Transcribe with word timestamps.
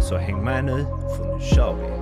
Så 0.00 0.16
häng 0.16 0.44
med 0.44 0.64
nu, 0.64 0.84
för 1.16 1.34
nu 1.34 1.40
kör 1.40 1.74
vi! 1.74 2.00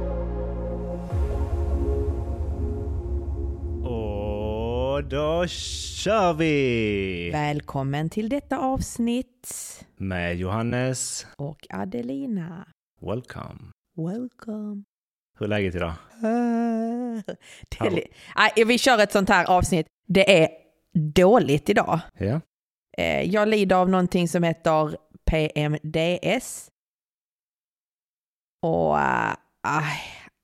Och 3.88 5.04
då 5.04 5.46
kör 5.46 6.32
vi! 6.32 7.30
Välkommen 7.32 8.10
till 8.10 8.28
detta 8.28 8.58
avsnitt. 8.58 9.48
Med 9.96 10.36
Johannes. 10.36 11.26
Och 11.36 11.66
Adelina. 11.70 12.66
Welcome. 13.00 13.58
Welcome. 13.96 14.82
Hur 15.38 15.46
är 15.46 15.48
läget 15.48 15.74
idag? 15.74 15.92
Är 17.80 18.04
Nej, 18.36 18.64
vi 18.66 18.78
kör 18.78 18.98
ett 19.02 19.12
sånt 19.12 19.28
här 19.28 19.44
avsnitt. 19.50 19.86
Det 20.08 20.42
är 20.42 20.48
dåligt 21.14 21.68
idag. 21.68 22.00
Ja. 22.18 22.40
Eh, 22.98 23.22
Jag 23.22 23.48
lider 23.48 23.76
av 23.76 23.90
någonting 23.90 24.28
som 24.28 24.42
heter 24.42 24.96
PMDS. 25.30 26.68
Och 28.60 28.98
äh, 28.98 29.34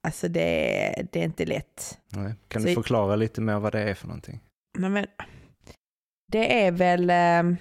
alltså 0.02 0.28
det, 0.28 1.09
det 1.12 1.20
är 1.20 1.24
inte 1.24 1.45
lätt. 1.45 1.98
Nej. 2.09 2.34
Kan 2.48 2.62
Så 2.62 2.68
du 2.68 2.74
förklara 2.74 3.16
lite 3.16 3.40
mer 3.40 3.59
vad 3.59 3.73
det 3.73 3.82
är 3.82 3.95
för 3.95 4.07
någonting? 4.07 4.40
Men, 4.79 4.93
men 4.93 5.07
det 6.32 6.65
är 6.65 6.73
väl... 6.73 7.10
Eh, 7.10 7.59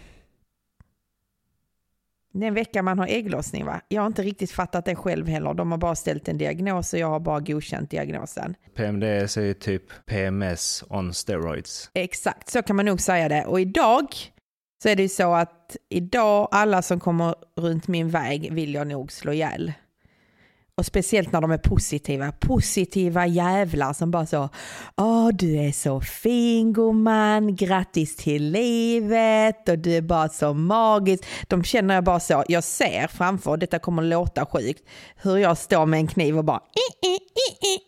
det 2.35 2.45
är 2.45 2.47
en 2.47 2.53
vecka 2.53 2.83
man 2.83 2.99
har 2.99 3.07
ägglossning 3.07 3.65
va? 3.65 3.81
Jag 3.87 4.01
har 4.01 4.07
inte 4.07 4.21
riktigt 4.21 4.51
fattat 4.51 4.85
det 4.85 4.95
själv 4.95 5.27
heller. 5.27 5.53
De 5.53 5.71
har 5.71 5.77
bara 5.77 5.95
ställt 5.95 6.27
en 6.27 6.37
diagnos 6.37 6.93
och 6.93 6.99
jag 6.99 7.07
har 7.07 7.19
bara 7.19 7.39
godkänt 7.39 7.89
diagnosen. 7.89 8.55
PMDS 8.75 9.37
är 9.37 9.41
ju 9.41 9.53
typ 9.53 9.83
PMS 10.05 10.83
on 10.89 11.13
steroids. 11.13 11.91
Exakt, 11.93 12.49
så 12.49 12.61
kan 12.61 12.75
man 12.75 12.85
nog 12.85 13.01
säga 13.01 13.29
det. 13.29 13.45
Och 13.45 13.59
idag 13.61 14.07
så 14.83 14.89
är 14.89 14.95
det 14.95 15.01
ju 15.01 15.09
så 15.09 15.33
att 15.33 15.77
idag, 15.89 16.47
alla 16.51 16.81
som 16.81 16.99
kommer 16.99 17.35
runt 17.55 17.87
min 17.87 18.09
väg 18.09 18.53
vill 18.53 18.73
jag 18.73 18.87
nog 18.87 19.11
slå 19.11 19.33
ihjäl. 19.33 19.73
Och 20.77 20.85
speciellt 20.85 21.31
när 21.31 21.41
de 21.41 21.51
är 21.51 21.57
positiva. 21.57 22.31
Positiva 22.31 23.27
jävlar 23.27 23.93
som 23.93 24.11
bara 24.11 24.25
så, 24.25 24.49
åh 24.97 25.29
du 25.33 25.57
är 25.57 25.71
så 25.71 26.01
fin 26.01 26.73
gumman, 26.73 27.55
grattis 27.55 28.15
till 28.15 28.51
livet 28.51 29.69
och 29.69 29.79
du 29.79 29.95
är 29.95 30.01
bara 30.01 30.29
så 30.29 30.53
magisk. 30.53 31.23
De 31.47 31.63
känner 31.63 31.95
jag 31.95 32.03
bara 32.03 32.19
så, 32.19 32.43
jag 32.47 32.63
ser 32.63 33.07
framför, 33.07 33.57
detta 33.57 33.79
kommer 33.79 34.03
låta 34.03 34.45
sjukt, 34.45 34.83
hur 35.15 35.37
jag 35.37 35.57
står 35.57 35.85
med 35.85 35.97
en 35.97 36.07
kniv 36.07 36.37
och 36.37 36.45
bara 36.45 36.61
i, 37.03 37.07
i, 37.07 37.15
i. 37.15 37.79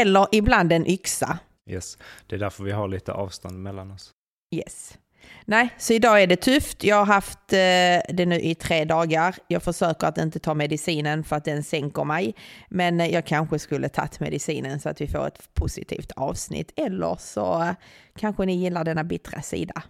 Eller 0.00 0.26
ibland 0.32 0.72
en 0.72 0.86
yxa. 0.86 1.38
Yes. 1.70 1.98
Det 2.26 2.34
är 2.34 2.40
därför 2.40 2.64
vi 2.64 2.72
har 2.72 2.88
lite 2.88 3.12
avstånd 3.12 3.62
mellan 3.62 3.90
oss. 3.90 4.10
Yes. 4.54 4.98
Nej, 5.44 5.74
så 5.78 5.92
idag 5.92 6.22
är 6.22 6.26
det 6.26 6.36
tufft. 6.36 6.84
Jag 6.84 6.96
har 6.96 7.06
haft 7.06 7.52
eh, 7.52 8.16
det 8.16 8.26
nu 8.26 8.40
i 8.40 8.54
tre 8.54 8.84
dagar. 8.84 9.36
Jag 9.48 9.62
försöker 9.62 10.06
att 10.06 10.18
inte 10.18 10.38
ta 10.38 10.54
medicinen 10.54 11.24
för 11.24 11.36
att 11.36 11.44
den 11.44 11.62
sänker 11.62 12.04
mig. 12.04 12.34
Men 12.68 13.00
eh, 13.00 13.06
jag 13.06 13.26
kanske 13.26 13.58
skulle 13.58 13.88
tagit 13.88 14.20
medicinen 14.20 14.80
så 14.80 14.88
att 14.88 15.00
vi 15.00 15.08
får 15.08 15.26
ett 15.26 15.54
positivt 15.54 16.12
avsnitt. 16.16 16.72
Eller 16.76 17.16
så 17.18 17.62
eh, 17.62 17.74
kanske 18.16 18.46
ni 18.46 18.56
gillar 18.56 18.84
denna 18.84 19.04
bittra 19.04 19.42
sida. 19.42 19.82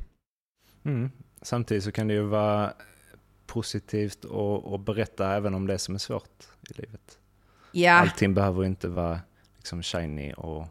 Mm. 0.85 1.11
Samtidigt 1.43 1.85
så 1.85 1.93
kan 1.93 2.09
det 2.09 2.15
ju 2.15 2.23
vara 2.23 2.73
positivt 3.47 4.25
att 4.25 4.73
att 4.73 4.81
berätta 4.81 5.37
även 5.37 5.55
om 5.55 5.67
det 5.67 5.79
som 5.79 5.95
är 5.95 5.99
svårt 5.99 6.45
i 6.71 6.81
livet. 6.81 7.19
Ja, 7.73 7.93
Allting 7.93 8.35
behöver 8.35 8.65
inte 8.65 8.89
vara 8.89 9.21
liksom 9.57 9.83
shiny 9.83 10.33
och 10.33 10.67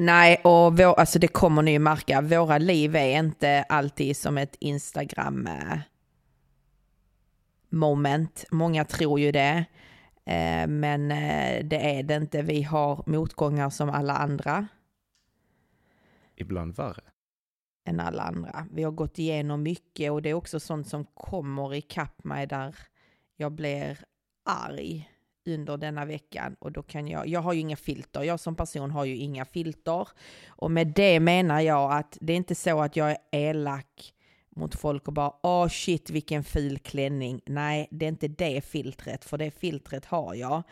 nej, 0.00 0.40
och 0.44 0.78
vår, 0.78 1.00
alltså 1.00 1.18
det 1.18 1.28
kommer 1.28 1.62
ni 1.62 1.72
ju 1.72 1.78
märka. 1.78 2.20
Våra 2.20 2.58
liv 2.58 2.96
är 2.96 3.18
inte 3.18 3.62
alltid 3.68 4.16
som 4.16 4.38
ett 4.38 4.56
Instagram 4.60 5.46
eh, 5.46 5.78
moment. 7.70 8.44
Många 8.50 8.84
tror 8.84 9.20
ju 9.20 9.32
det. 9.32 9.64
Eh, 10.24 10.66
Men 10.66 11.10
eh, 11.10 11.64
det 11.64 11.98
är 11.98 12.02
det 12.02 12.16
inte. 12.16 12.42
Vi 12.42 12.62
har 12.62 13.02
motgångar 13.06 13.70
som 13.70 13.90
alla 13.90 14.16
andra 14.16 14.68
ibland 16.36 16.76
värre. 16.76 17.02
än 17.88 18.00
alla 18.00 18.22
andra. 18.22 18.66
Vi 18.72 18.82
har 18.82 18.92
gått 18.92 19.18
igenom 19.18 19.62
mycket 19.62 20.12
och 20.12 20.22
det 20.22 20.30
är 20.30 20.34
också 20.34 20.60
sånt 20.60 20.88
som 20.88 21.04
kommer 21.04 21.74
ikapp 21.74 22.24
mig 22.24 22.46
där 22.46 22.76
jag 23.36 23.52
blir 23.52 23.98
arg 24.44 25.10
under 25.46 25.76
denna 25.76 26.04
veckan 26.04 26.56
och 26.58 26.72
då 26.72 26.82
kan 26.82 27.08
jag, 27.08 27.28
jag 27.28 27.40
har 27.40 27.52
ju 27.52 27.60
inga 27.60 27.76
filter, 27.76 28.22
jag 28.22 28.40
som 28.40 28.54
person 28.54 28.90
har 28.90 29.04
ju 29.04 29.16
inga 29.16 29.44
filter 29.44 30.08
och 30.48 30.70
med 30.70 30.86
det 30.86 31.20
menar 31.20 31.60
jag 31.60 31.92
att 31.92 32.18
det 32.20 32.32
är 32.32 32.36
inte 32.36 32.54
så 32.54 32.80
att 32.80 32.96
jag 32.96 33.10
är 33.10 33.18
elak 33.30 34.14
mot 34.56 34.74
folk 34.74 35.08
och 35.08 35.14
bara 35.14 35.32
åh 35.42 35.68
shit 35.68 36.10
vilken 36.10 36.44
ful 36.44 36.78
klänning. 36.78 37.40
Nej, 37.46 37.88
det 37.90 38.06
är 38.06 38.08
inte 38.08 38.28
det 38.28 38.64
filtret, 38.64 39.24
för 39.24 39.38
det 39.38 39.50
filtret 39.50 40.04
har 40.04 40.34
jag. 40.34 40.62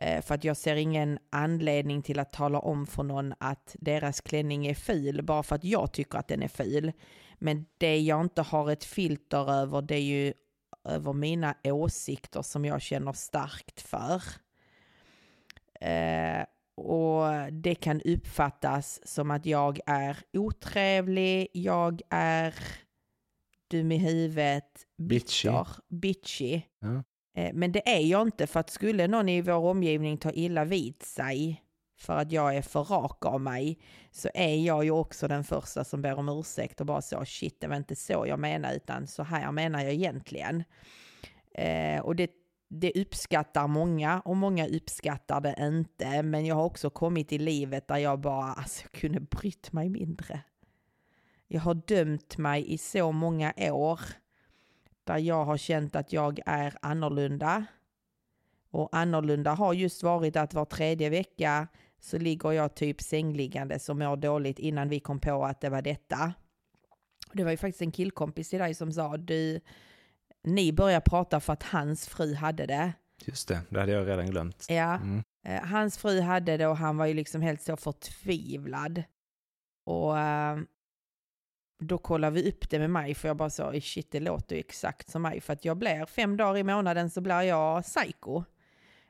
Eh, 0.00 0.22
För 0.22 0.34
att 0.34 0.44
jag 0.44 0.56
ser 0.56 0.76
ingen 0.76 1.18
anledning 1.30 2.02
till 2.02 2.18
att 2.18 2.32
tala 2.32 2.58
om 2.58 2.86
för 2.86 3.02
någon 3.02 3.34
att 3.40 3.76
deras 3.80 4.20
klänning 4.20 4.66
är 4.66 4.74
ful 4.74 5.22
bara 5.22 5.42
för 5.42 5.56
att 5.56 5.64
jag 5.64 5.92
tycker 5.92 6.18
att 6.18 6.28
den 6.28 6.42
är 6.42 6.48
ful. 6.48 6.92
Men 7.38 7.66
det 7.78 7.98
jag 7.98 8.20
inte 8.20 8.42
har 8.42 8.70
ett 8.70 8.84
filter 8.84 9.52
över 9.52 9.82
det 9.82 9.94
är 9.94 10.00
ju 10.00 10.32
över 10.88 11.12
mina 11.12 11.54
åsikter 11.64 12.42
som 12.42 12.64
jag 12.64 12.82
känner 12.82 13.12
starkt 13.12 13.80
för. 13.80 14.22
Eh, 15.80 16.44
och 16.76 17.52
det 17.52 17.74
kan 17.74 18.00
uppfattas 18.04 19.00
som 19.04 19.30
att 19.30 19.46
jag 19.46 19.80
är 19.86 20.16
otrevlig, 20.32 21.48
jag 21.52 22.00
är 22.10 22.54
dum 23.70 23.92
i 23.92 23.98
huvudet, 23.98 24.86
Bitchy. 24.98 25.48
bitter, 25.48 25.66
bitchy. 25.88 26.62
Ja. 26.80 27.02
Eh, 27.42 27.50
Men 27.54 27.72
det 27.72 27.88
är 27.88 28.00
jag 28.00 28.22
inte 28.22 28.46
för 28.46 28.60
att 28.60 28.70
skulle 28.70 29.06
någon 29.08 29.28
i 29.28 29.40
vår 29.40 29.52
omgivning 29.52 30.16
ta 30.18 30.30
illa 30.30 30.64
vid 30.64 31.02
sig 31.02 31.62
för 31.98 32.16
att 32.16 32.32
jag 32.32 32.56
är 32.56 32.62
för 32.62 32.84
rak 32.84 33.24
av 33.26 33.40
mig 33.40 33.78
så 34.10 34.28
är 34.34 34.56
jag 34.56 34.84
ju 34.84 34.90
också 34.90 35.28
den 35.28 35.44
första 35.44 35.84
som 35.84 36.02
ber 36.02 36.18
om 36.18 36.28
ursäkt 36.28 36.80
och 36.80 36.86
bara 36.86 37.02
så 37.02 37.24
shit 37.24 37.60
det 37.60 37.68
var 37.68 37.76
inte 37.76 37.96
så 37.96 38.24
jag 38.26 38.38
menar 38.38 38.74
utan 38.74 39.06
så 39.06 39.22
här 39.22 39.52
menar 39.52 39.82
jag 39.82 39.92
egentligen. 39.92 40.64
Eh, 41.54 42.00
och 42.00 42.16
det, 42.16 42.30
det 42.68 42.92
uppskattar 42.92 43.66
många 43.66 44.20
och 44.20 44.36
många 44.36 44.68
uppskattar 44.68 45.40
det 45.40 45.54
inte 45.58 46.22
men 46.22 46.46
jag 46.46 46.54
har 46.54 46.64
också 46.64 46.90
kommit 46.90 47.32
i 47.32 47.38
livet 47.38 47.88
där 47.88 47.96
jag 47.96 48.20
bara 48.20 48.52
alltså 48.52 48.82
jag 48.82 48.92
kunde 49.00 49.20
brytt 49.20 49.72
mig 49.72 49.88
mindre. 49.88 50.40
Jag 51.46 51.60
har 51.60 51.74
dömt 51.74 52.38
mig 52.38 52.72
i 52.72 52.78
så 52.78 53.12
många 53.12 53.52
år 53.58 54.00
där 55.04 55.18
jag 55.18 55.44
har 55.44 55.56
känt 55.56 55.96
att 55.96 56.12
jag 56.12 56.40
är 56.46 56.74
annorlunda. 56.82 57.64
Och 58.70 58.88
annorlunda 58.92 59.50
har 59.50 59.72
just 59.72 60.02
varit 60.02 60.36
att 60.36 60.54
var 60.54 60.64
tredje 60.64 61.10
vecka 61.10 61.68
så 62.00 62.18
ligger 62.18 62.52
jag 62.52 62.74
typ 62.74 63.00
sängliggande 63.00 63.78
som 63.78 63.98
mår 63.98 64.16
dåligt 64.16 64.58
innan 64.58 64.88
vi 64.88 65.00
kom 65.00 65.20
på 65.20 65.44
att 65.44 65.60
det 65.60 65.68
var 65.70 65.82
detta. 65.82 66.34
Det 67.32 67.44
var 67.44 67.50
ju 67.50 67.56
faktiskt 67.56 67.82
en 67.82 67.92
killkompis 67.92 68.50
till 68.50 68.58
dig 68.58 68.74
som 68.74 68.92
sa 68.92 69.16
du, 69.16 69.60
ni 70.44 70.72
började 70.72 71.04
prata 71.10 71.40
för 71.40 71.52
att 71.52 71.62
hans 71.62 72.08
fru 72.08 72.34
hade 72.34 72.66
det. 72.66 72.92
Just 73.24 73.48
det, 73.48 73.60
det 73.68 73.80
hade 73.80 73.92
jag 73.92 74.08
redan 74.08 74.26
glömt. 74.30 74.66
Ja, 74.68 74.94
Mm. 74.94 75.22
Eh, 75.46 75.64
Hans 75.64 75.98
fru 75.98 76.20
hade 76.20 76.56
det 76.56 76.66
och 76.66 76.76
han 76.76 76.96
var 76.96 77.06
ju 77.06 77.14
liksom 77.14 77.42
helt 77.42 77.62
så 77.62 77.76
förtvivlad. 77.76 79.02
Och 79.86 80.18
eh, 80.18 80.58
då 81.82 81.98
kollade 81.98 82.34
vi 82.42 82.50
upp 82.50 82.70
det 82.70 82.78
med 82.78 82.90
mig 82.90 83.14
för 83.14 83.28
jag 83.28 83.36
bara 83.36 83.50
sa, 83.50 83.72
"Ey, 83.74 83.80
shit 83.80 84.10
det 84.12 84.20
låter 84.20 84.56
ju 84.56 84.60
exakt 84.60 85.10
som 85.10 85.22
mig. 85.22 85.40
För 85.40 85.52
att 85.52 85.64
jag 85.64 85.76
blir 85.76 86.06
fem 86.06 86.36
dagar 86.36 86.56
i 86.60 86.64
månaden 86.64 87.10
så 87.10 87.20
blir 87.20 87.40
jag 87.42 87.82
psycho. 87.84 88.42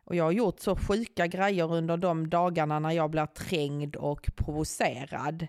Och 0.08 0.16
jag 0.16 0.24
har 0.24 0.32
gjort 0.32 0.60
så 0.60 0.76
sjuka 0.76 1.26
grejer 1.26 1.72
under 1.72 1.96
de 1.96 2.30
dagarna 2.30 2.78
när 2.78 2.90
jag 2.90 3.10
blir 3.10 3.26
trängd 3.26 3.96
och 3.96 4.30
provocerad. 4.36 5.46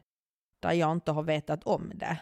Där 0.62 0.72
jag 0.74 0.92
inte 0.92 1.12
har 1.12 1.24
vetat 1.24 1.64
om 1.64 1.92
det. 1.96 2.20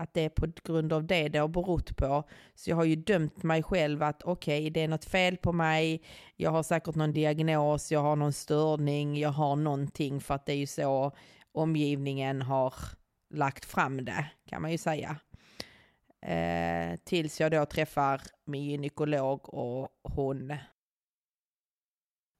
Att 0.00 0.14
det 0.14 0.20
är 0.20 0.28
på 0.28 0.46
grund 0.64 0.92
av 0.92 1.06
det 1.06 1.28
det 1.28 1.38
har 1.38 1.48
berott 1.48 1.96
på. 1.96 2.24
Så 2.54 2.70
jag 2.70 2.76
har 2.76 2.84
ju 2.84 2.96
dömt 2.96 3.42
mig 3.42 3.62
själv 3.62 4.02
att 4.02 4.22
okej, 4.22 4.70
det 4.70 4.80
är 4.80 4.88
något 4.88 5.04
fel 5.04 5.36
på 5.36 5.52
mig. 5.52 6.02
Jag 6.36 6.50
har 6.50 6.62
säkert 6.62 6.94
någon 6.94 7.12
diagnos, 7.12 7.92
jag 7.92 8.02
har 8.02 8.16
någon 8.16 8.32
störning, 8.32 9.16
jag 9.16 9.30
har 9.30 9.56
någonting 9.56 10.20
för 10.20 10.34
att 10.34 10.46
det 10.46 10.52
är 10.52 10.56
ju 10.56 10.66
så 10.66 11.12
omgivningen 11.52 12.42
har 12.42 12.74
lagt 13.34 13.64
fram 13.64 14.04
det, 14.04 14.26
kan 14.48 14.62
man 14.62 14.72
ju 14.72 14.78
säga. 14.78 15.16
Eh, 16.26 16.98
tills 17.04 17.40
jag 17.40 17.50
då 17.50 17.66
träffar 17.66 18.20
min 18.44 18.64
gynekolog 18.64 19.54
och 19.54 19.88
hon 20.02 20.52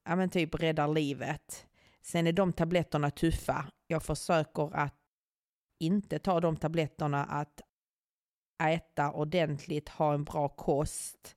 ja 0.08 0.16
men 0.16 0.30
typ 0.30 0.54
räddar 0.54 0.88
livet. 0.88 1.66
Sen 2.02 2.26
är 2.26 2.32
de 2.32 2.52
tabletterna 2.52 3.10
tuffa. 3.10 3.70
Jag 3.86 4.02
försöker 4.02 4.76
att 4.76 4.94
inte 5.80 6.18
ta 6.18 6.40
de 6.40 6.56
tabletterna, 6.56 7.24
att 7.24 7.60
äta 8.62 9.12
ordentligt, 9.12 9.88
ha 9.88 10.14
en 10.14 10.24
bra 10.24 10.48
kost 10.48 11.36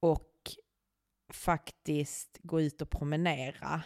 och 0.00 0.50
faktiskt 1.32 2.38
gå 2.42 2.60
ut 2.60 2.82
och 2.82 2.90
promenera. 2.90 3.82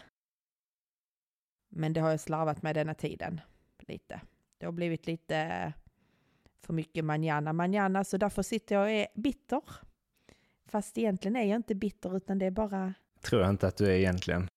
Men 1.69 1.93
det 1.93 2.01
har 2.01 2.09
jag 2.09 2.19
slarvat 2.19 2.61
med 2.61 2.75
denna 2.75 2.93
tiden 2.93 3.41
lite. 3.79 4.21
Det 4.57 4.65
har 4.65 4.73
blivit 4.73 5.07
lite 5.07 5.73
för 6.61 6.73
mycket 6.73 7.05
manjana 7.05 7.53
manjana 7.53 8.03
så 8.03 8.17
därför 8.17 8.41
sitter 8.41 8.75
jag 8.75 8.83
och 8.83 8.89
är 8.89 9.07
bitter. 9.15 9.61
Fast 10.65 10.97
egentligen 10.97 11.35
är 11.35 11.43
jag 11.43 11.55
inte 11.55 11.75
bitter 11.75 12.17
utan 12.17 12.39
det 12.39 12.45
är 12.45 12.51
bara... 12.51 12.93
Tror 13.25 13.41
jag 13.41 13.49
inte 13.49 13.67
att 13.67 13.77
du 13.77 13.85
är 13.85 13.97
egentligen. 13.97 14.47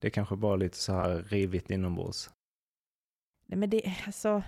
Det 0.00 0.06
är 0.06 0.10
kanske 0.10 0.36
bara 0.36 0.56
lite 0.56 0.76
så 0.76 0.92
här 0.92 1.22
rivigt 1.22 1.70
inombords. 1.70 2.30
Nej 3.46 3.58
men 3.58 3.70
det, 3.70 3.94
alltså... 4.06 4.42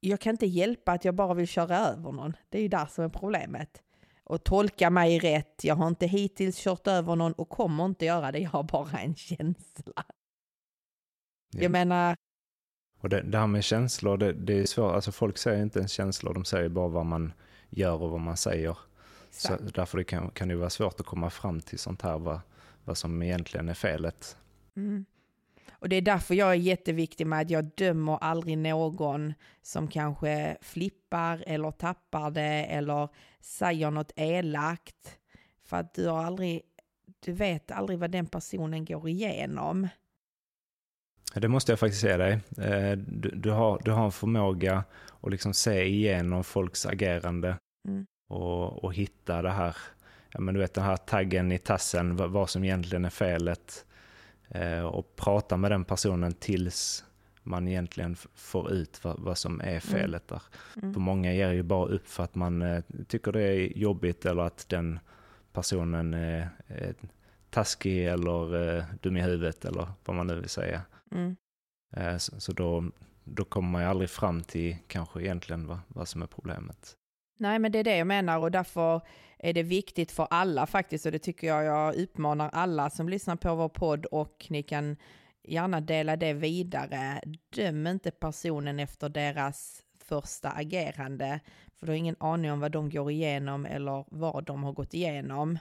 Jag 0.00 0.20
kan 0.20 0.30
inte 0.30 0.46
hjälpa 0.46 0.92
att 0.92 1.04
jag 1.04 1.14
bara 1.14 1.34
vill 1.34 1.48
köra 1.48 1.78
över 1.78 2.12
någon. 2.12 2.36
Det 2.48 2.58
är 2.58 2.62
ju 2.62 2.68
där 2.68 2.86
som 2.86 3.04
är 3.04 3.08
problemet. 3.08 3.82
Och 4.24 4.44
tolka 4.44 4.90
mig 4.90 5.18
rätt. 5.18 5.64
Jag 5.64 5.74
har 5.74 5.88
inte 5.88 6.06
hittills 6.06 6.56
kört 6.58 6.86
över 6.86 7.16
någon 7.16 7.32
och 7.32 7.48
kommer 7.48 7.84
inte 7.84 8.04
göra 8.04 8.32
det. 8.32 8.38
Jag 8.38 8.50
har 8.50 8.62
bara 8.62 8.98
en 8.98 9.14
känsla. 9.14 10.04
Ja. 11.50 11.62
Jag 11.62 11.70
menar... 11.70 12.16
Och 13.00 13.08
det, 13.08 13.22
det 13.22 13.38
här 13.38 13.46
med 13.46 13.64
känslor, 13.64 14.16
det, 14.16 14.32
det 14.32 14.58
är 14.58 14.66
svårt. 14.66 14.94
Alltså 14.94 15.12
folk 15.12 15.38
säger 15.38 15.62
inte 15.62 15.78
ens 15.78 15.92
känslor, 15.92 16.34
de 16.34 16.44
säger 16.44 16.68
bara 16.68 16.88
vad 16.88 17.06
man 17.06 17.32
gör 17.70 18.02
och 18.02 18.10
vad 18.10 18.20
man 18.20 18.36
säger. 18.36 18.78
Så 19.30 19.56
därför 19.56 19.98
det 19.98 20.04
kan, 20.04 20.30
kan 20.30 20.48
det 20.48 20.56
vara 20.56 20.70
svårt 20.70 21.00
att 21.00 21.06
komma 21.06 21.30
fram 21.30 21.60
till 21.60 21.78
sånt 21.78 22.02
här, 22.02 22.18
vad, 22.18 22.40
vad 22.84 22.98
som 22.98 23.22
egentligen 23.22 23.68
är 23.68 23.74
felet. 23.74 24.36
Mm. 24.76 25.04
Och 25.80 25.88
det 25.88 25.96
är 25.96 26.02
därför 26.02 26.34
jag 26.34 26.50
är 26.50 26.54
jätteviktig 26.54 27.26
med 27.26 27.40
att 27.40 27.50
jag 27.50 27.64
dömer 27.64 28.18
aldrig 28.20 28.58
någon 28.58 29.34
som 29.62 29.88
kanske 29.88 30.56
flippar 30.60 31.44
eller 31.46 31.70
tappar 31.70 32.30
det 32.30 32.64
eller 32.64 33.08
säger 33.40 33.90
något 33.90 34.12
elakt. 34.16 35.18
För 35.64 35.76
att 35.76 35.94
du 35.94 36.08
har 36.08 36.24
aldrig, 36.24 36.62
du 37.20 37.32
vet 37.32 37.70
aldrig 37.70 37.98
vad 37.98 38.10
den 38.10 38.26
personen 38.26 38.84
går 38.84 39.08
igenom. 39.08 39.88
Det 41.34 41.48
måste 41.48 41.72
jag 41.72 41.78
faktiskt 41.78 42.00
säga 42.00 42.16
dig. 42.16 42.32
Eh, 42.58 42.98
du, 42.98 43.30
du, 43.30 43.50
har, 43.50 43.80
du 43.84 43.90
har 43.90 44.04
en 44.04 44.12
förmåga 44.12 44.84
att 45.20 45.30
liksom 45.30 45.54
se 45.54 45.84
igenom 45.84 46.44
folks 46.44 46.86
agerande 46.86 47.58
mm. 47.88 48.06
Och, 48.28 48.84
och 48.84 48.94
hitta 48.94 49.42
det 49.42 49.50
här, 49.50 49.76
ja, 50.32 50.40
men 50.40 50.54
du 50.54 50.60
vet 50.60 50.74
den 50.74 50.84
här 50.84 50.96
taggen 50.96 51.52
i 51.52 51.58
tassen, 51.58 52.16
vad, 52.16 52.30
vad 52.30 52.50
som 52.50 52.64
egentligen 52.64 53.04
är 53.04 53.10
felet. 53.10 53.84
Eh, 54.48 54.82
och 54.82 55.16
prata 55.16 55.56
med 55.56 55.70
den 55.70 55.84
personen 55.84 56.32
tills 56.32 57.04
man 57.42 57.68
egentligen 57.68 58.16
får 58.34 58.72
ut 58.72 59.04
vad, 59.04 59.20
vad 59.20 59.38
som 59.38 59.60
är 59.60 59.68
mm. 59.68 59.80
felet 59.80 60.28
där. 60.28 60.42
Mm. 60.82 60.94
För 60.94 61.00
många 61.00 61.32
ger 61.32 61.52
ju 61.52 61.62
bara 61.62 61.88
upp 61.88 62.08
för 62.08 62.24
att 62.24 62.34
man 62.34 62.62
eh, 62.62 62.82
tycker 63.08 63.32
det 63.32 63.42
är 63.42 63.78
jobbigt 63.78 64.26
eller 64.26 64.42
att 64.42 64.68
den 64.68 64.98
personen 65.52 66.14
är, 66.14 66.48
är 66.66 66.94
taskig 67.50 68.06
eller 68.06 68.76
eh, 68.76 68.84
dum 69.00 69.16
i 69.16 69.22
huvudet 69.22 69.64
eller 69.64 69.88
vad 70.04 70.16
man 70.16 70.26
nu 70.26 70.34
vill 70.34 70.48
säga. 70.48 70.82
Mm. 71.10 71.36
Eh, 71.96 72.16
så, 72.16 72.40
så 72.40 72.52
då, 72.52 72.90
då 73.24 73.44
kommer 73.44 73.68
man 73.68 73.82
ju 73.82 73.88
aldrig 73.88 74.10
fram 74.10 74.42
till 74.42 74.76
kanske 74.86 75.20
egentligen 75.20 75.66
vad, 75.66 75.78
vad 75.88 76.08
som 76.08 76.22
är 76.22 76.26
problemet. 76.26 76.94
Nej, 77.40 77.58
men 77.58 77.72
det 77.72 77.78
är 77.78 77.84
det 77.84 77.96
jag 77.96 78.06
menar 78.06 78.38
och 78.38 78.50
därför 78.50 79.00
är 79.38 79.52
det 79.52 79.62
viktigt 79.62 80.12
för 80.12 80.26
alla 80.30 80.66
faktiskt 80.66 81.06
och 81.06 81.12
det 81.12 81.18
tycker 81.18 81.46
jag 81.46 81.64
jag 81.64 81.94
uppmanar 81.94 82.50
alla 82.52 82.90
som 82.90 83.08
lyssnar 83.08 83.36
på 83.36 83.54
vår 83.54 83.68
podd 83.68 84.04
och 84.06 84.46
ni 84.50 84.62
kan 84.62 84.96
gärna 85.42 85.80
dela 85.80 86.16
det 86.16 86.32
vidare. 86.32 87.20
Döm 87.50 87.86
inte 87.86 88.10
personen 88.10 88.80
efter 88.80 89.08
deras 89.08 89.82
första 90.04 90.50
agerande, 90.50 91.40
för 91.76 91.86
du 91.86 91.92
har 91.92 91.96
ingen 91.96 92.16
aning 92.20 92.52
om 92.52 92.60
vad 92.60 92.72
de 92.72 92.90
går 92.90 93.10
igenom 93.10 93.66
eller 93.66 94.04
vad 94.08 94.44
de 94.44 94.64
har 94.64 94.72
gått 94.72 94.94
igenom. 94.94 95.58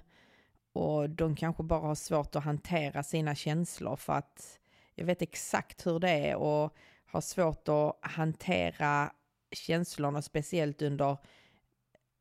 Och 0.74 1.10
de 1.10 1.36
kanske 1.36 1.64
bara 1.64 1.88
har 1.88 1.96
svårt 1.96 2.36
att 2.36 2.44
hantera 2.44 3.04
sina 3.04 3.36
känslor 3.36 3.96
för 3.96 4.14
att 4.14 4.60
jag 4.96 5.06
vet 5.06 5.22
exakt 5.22 5.86
hur 5.86 6.00
det 6.00 6.10
är 6.10 6.36
och 6.36 6.74
har 7.06 7.22
svårt 7.22 7.68
att 7.68 7.98
hantera 8.02 9.12
känslorna, 9.52 10.22
speciellt 10.22 10.82
under 10.82 11.18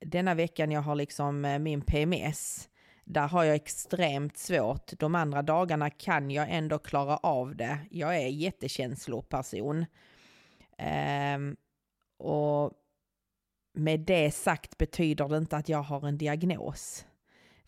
denna 0.00 0.34
veckan 0.34 0.70
jag 0.70 0.82
har 0.82 0.94
liksom 0.94 1.44
eh, 1.44 1.58
min 1.58 1.80
PMS. 1.80 2.68
Där 3.04 3.28
har 3.28 3.44
jag 3.44 3.56
extremt 3.56 4.36
svårt. 4.36 4.92
De 4.98 5.14
andra 5.14 5.42
dagarna 5.42 5.90
kan 5.90 6.30
jag 6.30 6.46
ändå 6.50 6.78
klara 6.78 7.16
av 7.16 7.56
det. 7.56 7.78
Jag 7.90 8.16
är 8.16 8.28
jättekänsloperson. 8.28 9.86
Um, 11.36 11.56
och 12.18 12.72
med 13.74 14.00
det 14.00 14.30
sagt 14.30 14.78
betyder 14.78 15.28
det 15.28 15.36
inte 15.36 15.56
att 15.56 15.68
jag 15.68 15.82
har 15.82 16.08
en 16.08 16.18
diagnos. 16.18 17.06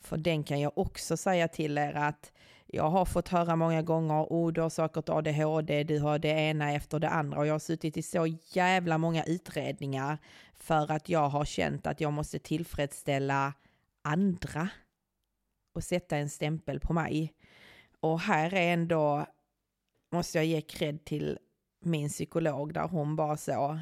För 0.00 0.16
den 0.16 0.44
kan 0.44 0.60
jag 0.60 0.78
också 0.78 1.16
säga 1.16 1.48
till 1.48 1.78
er 1.78 1.92
att 1.92 2.32
jag 2.70 2.90
har 2.90 3.04
fått 3.04 3.28
höra 3.28 3.56
många 3.56 3.82
gånger, 3.82 4.26
oh 4.30 4.52
du 4.52 4.60
har 4.60 4.70
säkert 4.70 5.08
ADHD, 5.08 5.84
du 5.84 5.98
har 5.98 6.18
det 6.18 6.28
ena 6.28 6.72
efter 6.72 6.98
det 6.98 7.08
andra 7.08 7.38
och 7.38 7.46
jag 7.46 7.54
har 7.54 7.58
suttit 7.58 7.96
i 7.96 8.02
så 8.02 8.26
jävla 8.52 8.98
många 8.98 9.24
utredningar 9.24 10.18
för 10.54 10.90
att 10.92 11.08
jag 11.08 11.28
har 11.28 11.44
känt 11.44 11.86
att 11.86 12.00
jag 12.00 12.12
måste 12.12 12.38
tillfredsställa 12.38 13.52
andra 14.02 14.68
och 15.74 15.84
sätta 15.84 16.16
en 16.16 16.30
stämpel 16.30 16.80
på 16.80 16.92
mig. 16.92 17.34
Och 18.00 18.20
här 18.20 18.54
är 18.54 18.72
ändå, 18.72 19.26
måste 20.12 20.38
jag 20.38 20.44
ge 20.44 20.60
cred 20.60 21.04
till 21.04 21.38
min 21.80 22.08
psykolog 22.08 22.74
där 22.74 22.88
hon 22.88 23.16
bara 23.16 23.36
så, 23.36 23.78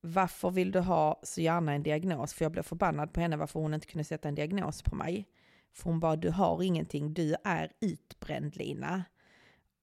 varför 0.00 0.50
vill 0.50 0.72
du 0.72 0.80
ha 0.80 1.20
så 1.22 1.40
gärna 1.40 1.72
en 1.72 1.82
diagnos? 1.82 2.34
För 2.34 2.44
jag 2.44 2.52
blev 2.52 2.62
förbannad 2.62 3.12
på 3.12 3.20
henne 3.20 3.36
varför 3.36 3.60
hon 3.60 3.74
inte 3.74 3.86
kunde 3.86 4.04
sätta 4.04 4.28
en 4.28 4.34
diagnos 4.34 4.82
på 4.82 4.96
mig. 4.96 5.28
För 5.72 5.84
hon 5.90 6.00
bara, 6.00 6.16
du 6.16 6.30
har 6.30 6.62
ingenting, 6.62 7.14
du 7.14 7.34
är 7.44 7.72
utbränd 7.80 8.56
Lina. 8.56 9.04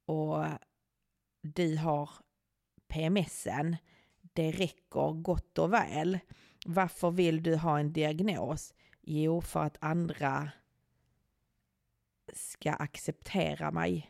Och 0.06 0.46
du 1.42 1.78
har 1.78 2.10
PMSen, 2.88 3.76
det 4.22 4.52
räcker 4.52 5.22
gott 5.22 5.58
och 5.58 5.74
väl. 5.74 6.20
Varför 6.66 7.12
vill 7.12 7.44
du 7.44 7.56
ha 7.56 7.80
en 7.80 7.94
diagnos? 7.94 8.74
Jo, 9.02 9.42
för 9.42 9.64
att 9.64 9.78
andra 9.80 10.52
ska 12.34 12.72
acceptera 12.72 13.72
mig. 13.72 14.10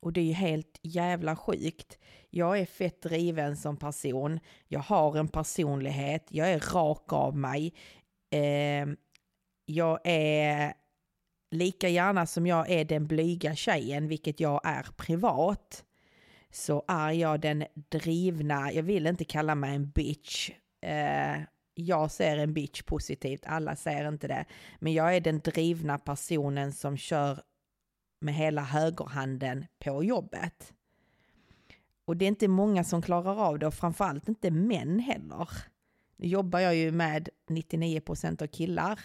Och 0.00 0.12
det 0.12 0.20
är 0.20 0.24
ju 0.24 0.32
helt 0.32 0.78
jävla 0.82 1.36
sjukt. 1.36 1.98
Jag 2.30 2.58
är 2.58 2.66
fett 2.66 3.02
driven 3.02 3.56
som 3.56 3.76
person. 3.76 4.40
Jag 4.66 4.80
har 4.80 5.16
en 5.16 5.28
personlighet. 5.28 6.26
Jag 6.28 6.50
är 6.50 6.74
rak 6.74 7.12
av 7.12 7.36
mig. 7.36 7.74
Eh, 8.30 8.86
jag 9.66 10.00
är 10.04 10.74
lika 11.50 11.88
gärna 11.88 12.26
som 12.26 12.46
jag 12.46 12.70
är 12.70 12.84
den 12.84 13.06
blyga 13.06 13.54
tjejen, 13.54 14.08
vilket 14.08 14.40
jag 14.40 14.60
är 14.64 14.86
privat, 14.96 15.84
så 16.50 16.84
är 16.88 17.10
jag 17.12 17.40
den 17.40 17.64
drivna, 17.74 18.72
jag 18.72 18.82
vill 18.82 19.06
inte 19.06 19.24
kalla 19.24 19.54
mig 19.54 19.74
en 19.74 19.90
bitch. 19.90 20.50
Eh, 20.82 21.40
jag 21.74 22.10
ser 22.10 22.38
en 22.38 22.54
bitch 22.54 22.82
positivt, 22.82 23.46
alla 23.46 23.76
ser 23.76 24.08
inte 24.08 24.28
det. 24.28 24.44
Men 24.78 24.92
jag 24.92 25.16
är 25.16 25.20
den 25.20 25.40
drivna 25.40 25.98
personen 25.98 26.72
som 26.72 26.96
kör 26.96 27.40
med 28.20 28.34
hela 28.34 28.62
högerhanden 28.62 29.66
på 29.78 30.04
jobbet. 30.04 30.72
Och 32.04 32.16
det 32.16 32.24
är 32.24 32.28
inte 32.28 32.48
många 32.48 32.84
som 32.84 33.02
klarar 33.02 33.36
av 33.36 33.58
det 33.58 33.66
och 33.66 33.74
framförallt 33.74 34.28
inte 34.28 34.50
män 34.50 34.98
heller. 34.98 35.48
Nu 36.16 36.26
jobbar 36.26 36.60
jag 36.60 36.76
ju 36.76 36.92
med 36.92 37.28
99% 37.48 38.42
av 38.42 38.46
killar 38.46 39.00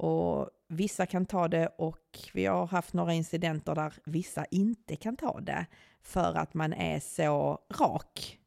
och 0.00 0.50
vissa 0.68 1.06
kan 1.06 1.26
ta 1.26 1.48
det 1.48 1.66
och 1.78 2.18
vi 2.32 2.46
har 2.46 2.66
haft 2.66 2.92
några 2.92 3.12
incidenter 3.12 3.74
där 3.74 3.92
vissa 4.04 4.44
inte 4.50 4.96
kan 4.96 5.16
ta 5.16 5.40
det 5.40 5.66
för 6.02 6.34
att 6.34 6.54
man 6.54 6.72
är 6.72 7.00
så 7.00 7.58
rak. 7.80 8.38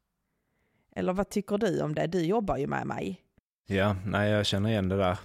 Eller 0.96 1.12
vad 1.12 1.28
tycker 1.28 1.58
du 1.58 1.80
om 1.80 1.94
det? 1.94 2.06
Du 2.06 2.24
jobbar 2.24 2.56
ju 2.56 2.66
med 2.66 2.86
mig. 2.86 3.20
Ja, 3.66 3.96
nej 4.06 4.30
jag 4.30 4.46
känner 4.46 4.70
igen 4.70 4.88
det 4.88 4.96
där. 4.96 5.18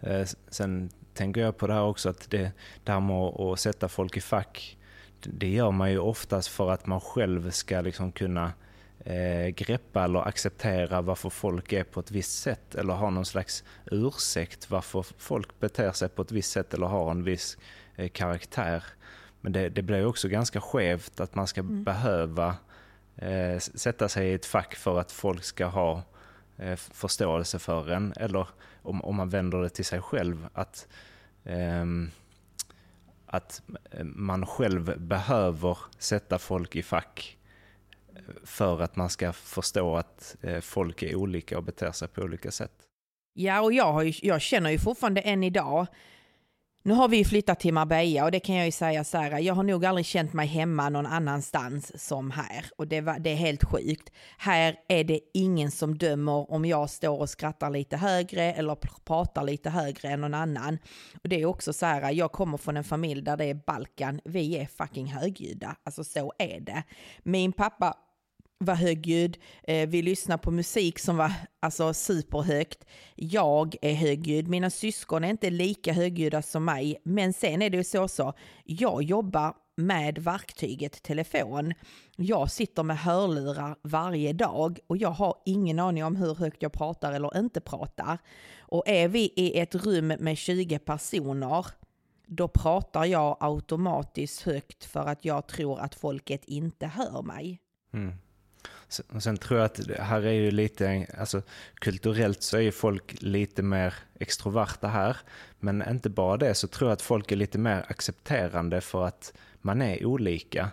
Eh, 0.00 0.26
sen 0.48 0.90
tänker 1.14 1.40
jag 1.40 1.56
på 1.56 1.66
det 1.66 1.74
här 1.74 1.82
också 1.82 2.08
att 2.08 2.30
det, 2.30 2.52
det 2.84 2.92
här 2.92 3.00
med 3.00 3.16
att 3.16 3.60
sätta 3.60 3.88
folk 3.88 4.16
i 4.16 4.20
fack, 4.20 4.78
det 5.20 5.48
gör 5.48 5.70
man 5.70 5.90
ju 5.90 5.98
oftast 5.98 6.48
för 6.48 6.70
att 6.70 6.86
man 6.86 7.00
själv 7.00 7.50
ska 7.50 7.80
liksom 7.80 8.12
kunna 8.12 8.52
eh, 9.04 9.48
greppa 9.48 10.04
eller 10.04 10.28
acceptera 10.28 11.00
varför 11.00 11.30
folk 11.30 11.72
är 11.72 11.84
på 11.84 12.00
ett 12.00 12.10
visst 12.10 12.38
sätt 12.42 12.74
eller 12.74 12.94
ha 12.94 13.10
någon 13.10 13.26
slags 13.26 13.64
ursäkt 13.90 14.70
varför 14.70 15.06
folk 15.18 15.60
beter 15.60 15.92
sig 15.92 16.08
på 16.08 16.22
ett 16.22 16.32
visst 16.32 16.52
sätt 16.52 16.74
eller 16.74 16.86
har 16.86 17.10
en 17.10 17.24
viss 17.24 17.58
eh, 17.96 18.08
karaktär. 18.08 18.84
Men 19.40 19.52
det, 19.52 19.68
det 19.68 19.82
blir 19.82 20.06
också 20.06 20.28
ganska 20.28 20.60
skevt 20.60 21.20
att 21.20 21.34
man 21.34 21.46
ska 21.46 21.60
mm. 21.60 21.84
behöva 21.84 22.56
eh, 23.16 23.58
sätta 23.58 24.08
sig 24.08 24.28
i 24.28 24.34
ett 24.34 24.46
fack 24.46 24.74
för 24.74 25.00
att 25.00 25.12
folk 25.12 25.44
ska 25.44 25.66
ha 25.66 26.02
eh, 26.56 26.76
förståelse 26.76 27.58
för 27.58 27.90
en. 27.90 28.12
Eller 28.16 28.48
om, 28.82 29.04
om 29.04 29.16
man 29.16 29.28
vänder 29.28 29.62
det 29.62 29.68
till 29.68 29.84
sig 29.84 30.00
själv, 30.00 30.48
att, 30.52 30.88
ehm, 31.44 32.10
att 33.26 33.62
man 34.02 34.46
själv 34.46 35.00
behöver 35.00 35.78
sätta 35.98 36.38
folk 36.38 36.76
i 36.76 36.82
fack 36.82 37.37
för 38.44 38.80
att 38.80 38.96
man 38.96 39.10
ska 39.10 39.32
förstå 39.32 39.96
att 39.96 40.36
eh, 40.42 40.60
folk 40.60 41.02
är 41.02 41.14
olika 41.14 41.58
och 41.58 41.64
beter 41.64 41.92
sig 41.92 42.08
på 42.08 42.22
olika 42.22 42.50
sätt. 42.50 42.72
Ja, 43.32 43.60
och 43.60 43.72
jag, 43.72 44.06
ju, 44.06 44.12
jag 44.22 44.40
känner 44.40 44.70
ju 44.70 44.78
fortfarande 44.78 45.20
än 45.20 45.44
idag 45.44 45.86
nu 46.88 46.94
har 46.94 47.08
vi 47.08 47.16
ju 47.16 47.24
flyttat 47.24 47.60
till 47.60 47.74
Marbella 47.74 48.24
och 48.24 48.30
det 48.30 48.40
kan 48.40 48.54
jag 48.54 48.66
ju 48.66 48.72
säga 48.72 49.04
så 49.04 49.18
här, 49.18 49.38
jag 49.38 49.54
har 49.54 49.62
nog 49.62 49.84
aldrig 49.84 50.06
känt 50.06 50.32
mig 50.32 50.46
hemma 50.46 50.88
någon 50.88 51.06
annanstans 51.06 52.06
som 52.06 52.30
här 52.30 52.64
och 52.76 52.88
det, 52.88 53.00
var, 53.00 53.18
det 53.18 53.30
är 53.30 53.36
helt 53.36 53.64
sjukt. 53.64 54.12
Här 54.38 54.76
är 54.88 55.04
det 55.04 55.20
ingen 55.34 55.70
som 55.70 55.98
dömer 55.98 56.50
om 56.50 56.64
jag 56.64 56.90
står 56.90 57.18
och 57.18 57.30
skrattar 57.30 57.70
lite 57.70 57.96
högre 57.96 58.52
eller 58.52 58.74
pratar 59.04 59.44
lite 59.44 59.70
högre 59.70 60.08
än 60.08 60.20
någon 60.20 60.34
annan. 60.34 60.78
Och 61.22 61.28
det 61.28 61.40
är 61.40 61.46
också 61.46 61.72
så 61.72 61.86
här, 61.86 62.12
jag 62.12 62.32
kommer 62.32 62.58
från 62.58 62.76
en 62.76 62.84
familj 62.84 63.22
där 63.22 63.36
det 63.36 63.44
är 63.44 63.54
Balkan, 63.66 64.20
vi 64.24 64.58
är 64.58 64.66
fucking 64.66 65.06
högljudda, 65.06 65.76
alltså 65.84 66.04
så 66.04 66.32
är 66.38 66.60
det. 66.60 66.82
Min 67.22 67.52
pappa 67.52 67.94
var 68.58 68.74
högljudd, 68.74 69.38
eh, 69.62 69.88
vi 69.88 70.02
lyssnade 70.02 70.42
på 70.42 70.50
musik 70.50 70.98
som 70.98 71.16
var 71.16 71.32
alltså, 71.60 71.94
superhögt. 71.94 72.84
Jag 73.14 73.74
är 73.82 73.94
högljudd, 73.94 74.48
mina 74.48 74.70
syskon 74.70 75.24
är 75.24 75.28
inte 75.28 75.50
lika 75.50 75.92
högljudda 75.92 76.42
som 76.42 76.64
mig, 76.64 76.96
men 77.04 77.32
sen 77.32 77.62
är 77.62 77.70
det 77.70 77.76
ju 77.76 77.84
så 77.84 78.08
så, 78.08 78.32
jag 78.64 79.02
jobbar 79.02 79.54
med 79.76 80.18
verktyget 80.18 81.02
telefon. 81.02 81.74
Jag 82.16 82.50
sitter 82.50 82.82
med 82.82 82.98
hörlurar 82.98 83.76
varje 83.82 84.32
dag 84.32 84.78
och 84.86 84.96
jag 84.96 85.10
har 85.10 85.34
ingen 85.44 85.78
aning 85.78 86.04
om 86.04 86.16
hur 86.16 86.34
högt 86.34 86.62
jag 86.62 86.72
pratar 86.72 87.12
eller 87.12 87.38
inte 87.38 87.60
pratar. 87.60 88.18
Och 88.60 88.82
är 88.86 89.08
vi 89.08 89.32
i 89.36 89.58
ett 89.58 89.74
rum 89.74 90.06
med 90.06 90.38
20 90.38 90.78
personer, 90.78 91.66
då 92.26 92.48
pratar 92.48 93.04
jag 93.04 93.36
automatiskt 93.40 94.42
högt 94.42 94.84
för 94.84 95.06
att 95.06 95.24
jag 95.24 95.46
tror 95.46 95.80
att 95.80 95.94
folket 95.94 96.44
inte 96.44 96.86
hör 96.86 97.22
mig. 97.22 97.60
Mm. 97.92 98.14
Sen, 98.88 99.20
sen 99.20 99.36
tror 99.36 99.60
jag 99.60 99.66
att 99.66 99.80
här 99.98 100.26
är 100.26 100.32
ju 100.32 100.50
lite, 100.50 101.06
alltså 101.18 101.42
kulturellt 101.74 102.42
så 102.42 102.56
är 102.56 102.60
ju 102.60 102.72
folk 102.72 103.22
lite 103.22 103.62
mer 103.62 103.94
extroverta 104.18 104.88
här. 104.88 105.16
Men 105.60 105.88
inte 105.90 106.10
bara 106.10 106.36
det 106.36 106.54
så 106.54 106.68
tror 106.68 106.90
jag 106.90 106.92
att 106.92 107.02
folk 107.02 107.32
är 107.32 107.36
lite 107.36 107.58
mer 107.58 107.84
accepterande 107.88 108.80
för 108.80 109.04
att 109.04 109.32
man 109.60 109.82
är 109.82 110.06
olika. 110.06 110.70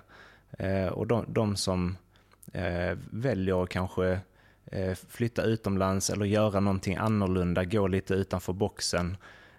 Eh, 0.58 0.88
och 0.88 1.08
de, 1.08 1.26
de 1.28 1.56
som 1.56 1.98
eh, 2.54 2.98
väljer 3.12 3.64
att 3.64 3.70
kanske 3.70 4.20
eh, 4.66 4.96
flytta 5.10 5.44
utomlands 5.44 6.10
eller 6.10 6.26
göra 6.26 6.60
någonting 6.60 6.96
annorlunda, 6.96 7.64
gå 7.64 7.88
lite 7.88 8.14
utanför 8.14 8.54
boxen 8.54 9.18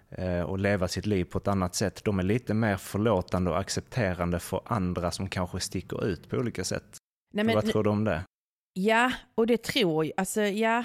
eh, 0.09 0.41
och 0.41 0.59
leva 0.59 0.87
sitt 0.87 1.05
liv 1.05 1.25
på 1.25 1.37
ett 1.37 1.47
annat 1.47 1.75
sätt. 1.75 2.03
De 2.03 2.19
är 2.19 2.23
lite 2.23 2.53
mer 2.53 2.77
förlåtande 2.77 3.51
och 3.51 3.59
accepterande 3.59 4.39
för 4.39 4.61
andra 4.65 5.11
som 5.11 5.29
kanske 5.29 5.59
sticker 5.59 6.05
ut 6.05 6.29
på 6.29 6.37
olika 6.37 6.63
sätt. 6.63 6.97
Nej, 7.33 7.45
men, 7.45 7.55
Vad 7.55 7.65
tror 7.65 7.83
du 7.83 7.89
om 7.89 8.03
det? 8.03 8.23
Ja, 8.79 9.11
och 9.35 9.47
det 9.47 9.63
tror 9.63 10.05
jag. 10.05 10.13
Alltså, 10.17 10.41
ja, 10.41 10.83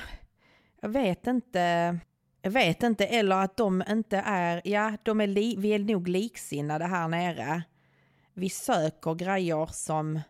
jag 0.80 0.88
vet 0.88 1.26
inte. 1.26 1.98
Jag 2.42 2.50
vet 2.50 2.82
inte, 2.82 3.06
eller 3.06 3.36
att 3.36 3.56
de 3.56 3.84
inte 3.88 4.16
är, 4.26 4.62
ja, 4.64 4.96
de 5.02 5.20
är 5.20 5.26
li, 5.26 5.56
vi 5.58 5.68
är 5.68 5.78
nog 5.78 6.08
liksinnade 6.08 6.84
här 6.84 7.08
nere. 7.08 7.62
Vi 8.34 8.48
söker 8.48 9.14
grejer 9.14 9.66
som 9.72 10.20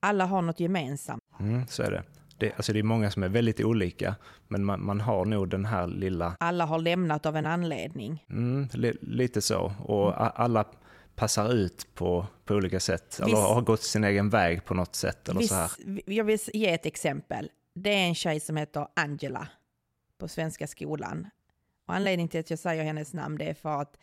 alla 0.00 0.26
har 0.26 0.42
något 0.42 0.60
gemensamt. 0.60 1.22
Mm, 1.40 1.66
så 1.66 1.82
är 1.82 1.90
det. 1.90 2.02
Det, 2.38 2.52
alltså 2.56 2.72
det 2.72 2.78
är 2.78 2.82
många 2.82 3.10
som 3.10 3.22
är 3.22 3.28
väldigt 3.28 3.60
olika, 3.60 4.14
men 4.48 4.64
man, 4.64 4.84
man 4.84 5.00
har 5.00 5.24
nog 5.24 5.48
den 5.48 5.64
här 5.64 5.86
lilla... 5.86 6.36
Alla 6.40 6.64
har 6.64 6.78
lämnat 6.78 7.26
av 7.26 7.36
en 7.36 7.46
anledning. 7.46 8.24
Mm, 8.30 8.68
li, 8.72 8.96
lite 9.00 9.42
så, 9.42 9.72
och 9.78 10.40
alla 10.40 10.64
passar 11.16 11.52
ut 11.52 11.94
på, 11.94 12.26
på 12.44 12.54
olika 12.54 12.80
sätt. 12.80 13.20
Eller 13.20 13.36
har 13.36 13.62
gått 13.62 13.82
sin 13.82 14.04
egen 14.04 14.30
väg 14.30 14.64
på 14.64 14.74
något 14.74 14.94
sätt. 14.94 15.28
Eller 15.28 15.40
så 15.40 15.54
här. 15.54 15.70
Jag 16.06 16.24
vill 16.24 16.38
ge 16.54 16.74
ett 16.74 16.86
exempel. 16.86 17.50
Det 17.74 17.90
är 17.90 18.06
en 18.06 18.14
tjej 18.14 18.40
som 18.40 18.56
heter 18.56 18.86
Angela 18.96 19.48
på 20.18 20.28
Svenska 20.28 20.66
skolan. 20.66 21.30
Och 21.86 21.94
anledningen 21.94 22.28
till 22.28 22.40
att 22.40 22.50
jag 22.50 22.58
säger 22.58 22.84
hennes 22.84 23.14
namn 23.14 23.38
det 23.38 23.44
är 23.44 23.54
för 23.54 23.80
att 23.80 23.96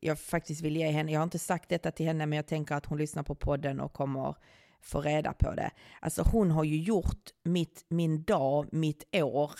jag 0.00 0.18
faktiskt 0.18 0.60
vill 0.60 0.76
ge 0.76 0.90
henne, 0.90 1.12
jag 1.12 1.20
har 1.20 1.24
inte 1.24 1.38
sagt 1.38 1.68
detta 1.68 1.90
till 1.90 2.06
henne 2.06 2.26
men 2.26 2.36
jag 2.36 2.46
tänker 2.46 2.74
att 2.74 2.86
hon 2.86 2.98
lyssnar 2.98 3.22
på 3.22 3.34
podden 3.34 3.80
och 3.80 3.92
kommer 3.92 4.34
få 4.80 5.00
reda 5.00 5.32
på 5.32 5.54
det. 5.54 5.70
Alltså 6.00 6.22
hon 6.22 6.50
har 6.50 6.64
ju 6.64 6.76
gjort 6.76 7.30
mitt, 7.42 7.84
min 7.88 8.22
dag, 8.22 8.68
mitt 8.72 9.04
år, 9.14 9.52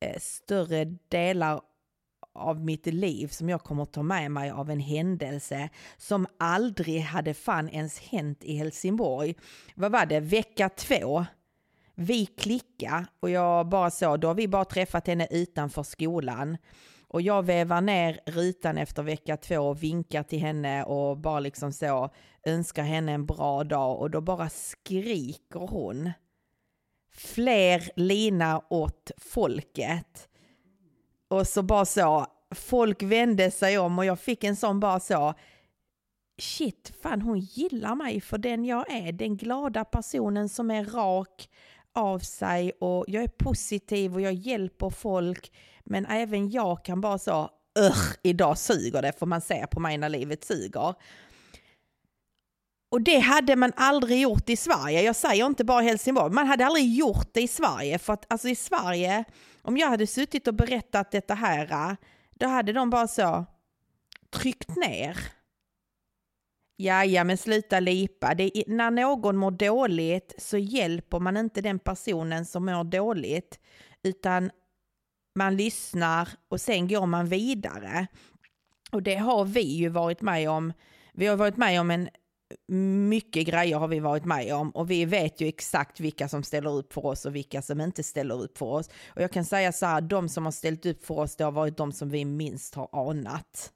eh, 0.00 0.18
större 0.20 0.84
delar 1.08 1.60
av 2.36 2.64
mitt 2.64 2.86
liv 2.86 3.28
som 3.28 3.48
jag 3.48 3.62
kommer 3.62 3.82
att 3.82 3.92
ta 3.92 4.02
med 4.02 4.30
mig 4.30 4.50
av 4.50 4.70
en 4.70 4.80
händelse 4.80 5.68
som 5.96 6.26
aldrig 6.38 7.00
hade 7.00 7.34
fan 7.34 7.68
ens 7.68 7.98
hänt 7.98 8.44
i 8.44 8.56
Helsingborg. 8.56 9.34
Vad 9.74 9.92
var 9.92 10.06
det, 10.06 10.20
vecka 10.20 10.68
två? 10.68 11.26
Vi 11.94 12.26
klicka 12.26 13.06
och 13.20 13.30
jag 13.30 13.68
bara 13.68 13.90
så, 13.90 14.16
då 14.16 14.28
har 14.28 14.34
vi 14.34 14.48
bara 14.48 14.64
träffat 14.64 15.06
henne 15.06 15.28
utanför 15.30 15.82
skolan. 15.82 16.56
Och 17.08 17.22
jag 17.22 17.42
vevar 17.42 17.80
ner 17.80 18.20
rutan 18.26 18.78
efter 18.78 19.02
vecka 19.02 19.36
två 19.36 19.58
och 19.58 19.82
vinkar 19.82 20.22
till 20.22 20.40
henne 20.40 20.84
och 20.84 21.18
bara 21.18 21.40
liksom 21.40 21.72
så 21.72 22.10
önskar 22.46 22.82
henne 22.82 23.12
en 23.12 23.26
bra 23.26 23.64
dag 23.64 24.00
och 24.00 24.10
då 24.10 24.20
bara 24.20 24.48
skriker 24.48 25.60
hon. 25.60 26.10
Fler 27.12 27.90
lina 27.96 28.62
åt 28.70 29.10
folket. 29.16 30.28
Och 31.28 31.46
så 31.46 31.62
bara 31.62 31.84
så, 31.84 32.26
folk 32.54 33.02
vände 33.02 33.50
sig 33.50 33.78
om 33.78 33.98
och 33.98 34.04
jag 34.04 34.20
fick 34.20 34.44
en 34.44 34.56
sån 34.56 34.80
bara 34.80 35.00
så, 35.00 35.34
shit, 36.38 36.92
fan 37.02 37.22
hon 37.22 37.38
gillar 37.38 37.94
mig 37.94 38.20
för 38.20 38.38
den 38.38 38.64
jag 38.64 38.90
är, 38.90 39.12
den 39.12 39.36
glada 39.36 39.84
personen 39.84 40.48
som 40.48 40.70
är 40.70 40.84
rak 40.84 41.48
av 41.94 42.18
sig 42.18 42.72
och 42.80 43.04
jag 43.08 43.22
är 43.22 43.28
positiv 43.28 44.14
och 44.14 44.20
jag 44.20 44.32
hjälper 44.32 44.90
folk. 44.90 45.52
Men 45.84 46.06
även 46.06 46.50
jag 46.50 46.84
kan 46.84 47.00
bara 47.00 47.18
så, 47.18 47.50
idag 48.22 48.58
suger 48.58 49.02
det 49.02 49.12
för 49.18 49.26
man 49.26 49.40
ser 49.40 49.66
på 49.66 49.80
mig 49.80 49.98
när 49.98 50.08
livet 50.08 50.44
suger. 50.44 50.94
Och 52.88 53.02
det 53.02 53.18
hade 53.18 53.56
man 53.56 53.72
aldrig 53.76 54.20
gjort 54.20 54.48
i 54.48 54.56
Sverige. 54.56 55.02
Jag 55.02 55.16
säger 55.16 55.46
inte 55.46 55.64
bara 55.64 55.80
Helsingborg, 55.80 56.32
man 56.32 56.46
hade 56.46 56.66
aldrig 56.66 56.94
gjort 56.94 57.28
det 57.32 57.42
i 57.42 57.48
Sverige. 57.48 57.98
För 57.98 58.12
att 58.12 58.32
alltså 58.32 58.48
i 58.48 58.54
Sverige, 58.54 59.24
om 59.62 59.76
jag 59.76 59.88
hade 59.88 60.06
suttit 60.06 60.48
och 60.48 60.54
berättat 60.54 61.10
detta 61.10 61.34
här, 61.34 61.96
då 62.34 62.46
hade 62.46 62.72
de 62.72 62.90
bara 62.90 63.08
så 63.08 63.46
tryckt 64.30 64.76
ner. 64.76 65.18
Ja, 66.76 67.04
ja, 67.04 67.24
men 67.24 67.38
sluta 67.38 67.80
lipa. 67.80 68.34
Det 68.34 68.58
är, 68.58 68.64
när 68.66 68.90
någon 68.90 69.36
mår 69.36 69.50
dåligt 69.50 70.34
så 70.38 70.58
hjälper 70.58 71.18
man 71.18 71.36
inte 71.36 71.60
den 71.60 71.78
personen 71.78 72.46
som 72.46 72.66
mår 72.66 72.84
dåligt, 72.84 73.60
utan 74.02 74.50
man 75.34 75.56
lyssnar 75.56 76.28
och 76.48 76.60
sen 76.60 76.88
går 76.88 77.06
man 77.06 77.26
vidare. 77.26 78.06
Och 78.90 79.02
det 79.02 79.14
har 79.14 79.44
vi 79.44 79.60
ju 79.60 79.88
varit 79.88 80.20
med 80.20 80.50
om. 80.50 80.72
Vi 81.12 81.26
har 81.26 81.36
varit 81.36 81.56
med 81.56 81.80
om 81.80 81.90
en 81.90 82.08
mycket 83.08 83.46
grejer 83.46 83.78
har 83.78 83.88
vi 83.88 84.00
varit 84.00 84.24
med 84.24 84.54
om 84.54 84.70
och 84.70 84.90
vi 84.90 85.04
vet 85.04 85.40
ju 85.40 85.48
exakt 85.48 86.00
vilka 86.00 86.28
som 86.28 86.42
ställer 86.42 86.70
upp 86.70 86.92
för 86.92 87.06
oss 87.06 87.26
och 87.26 87.34
vilka 87.34 87.62
som 87.62 87.80
inte 87.80 88.02
ställer 88.02 88.42
upp 88.42 88.58
för 88.58 88.66
oss. 88.66 88.88
Och 89.06 89.22
jag 89.22 89.32
kan 89.32 89.44
säga 89.44 89.72
så 89.72 89.86
här, 89.86 90.00
de 90.00 90.28
som 90.28 90.44
har 90.44 90.52
ställt 90.52 90.86
upp 90.86 91.04
för 91.06 91.18
oss, 91.18 91.36
det 91.36 91.44
har 91.44 91.52
varit 91.52 91.76
de 91.76 91.92
som 91.92 92.10
vi 92.10 92.24
minst 92.24 92.74
har 92.74 92.88
anat. 93.10 93.72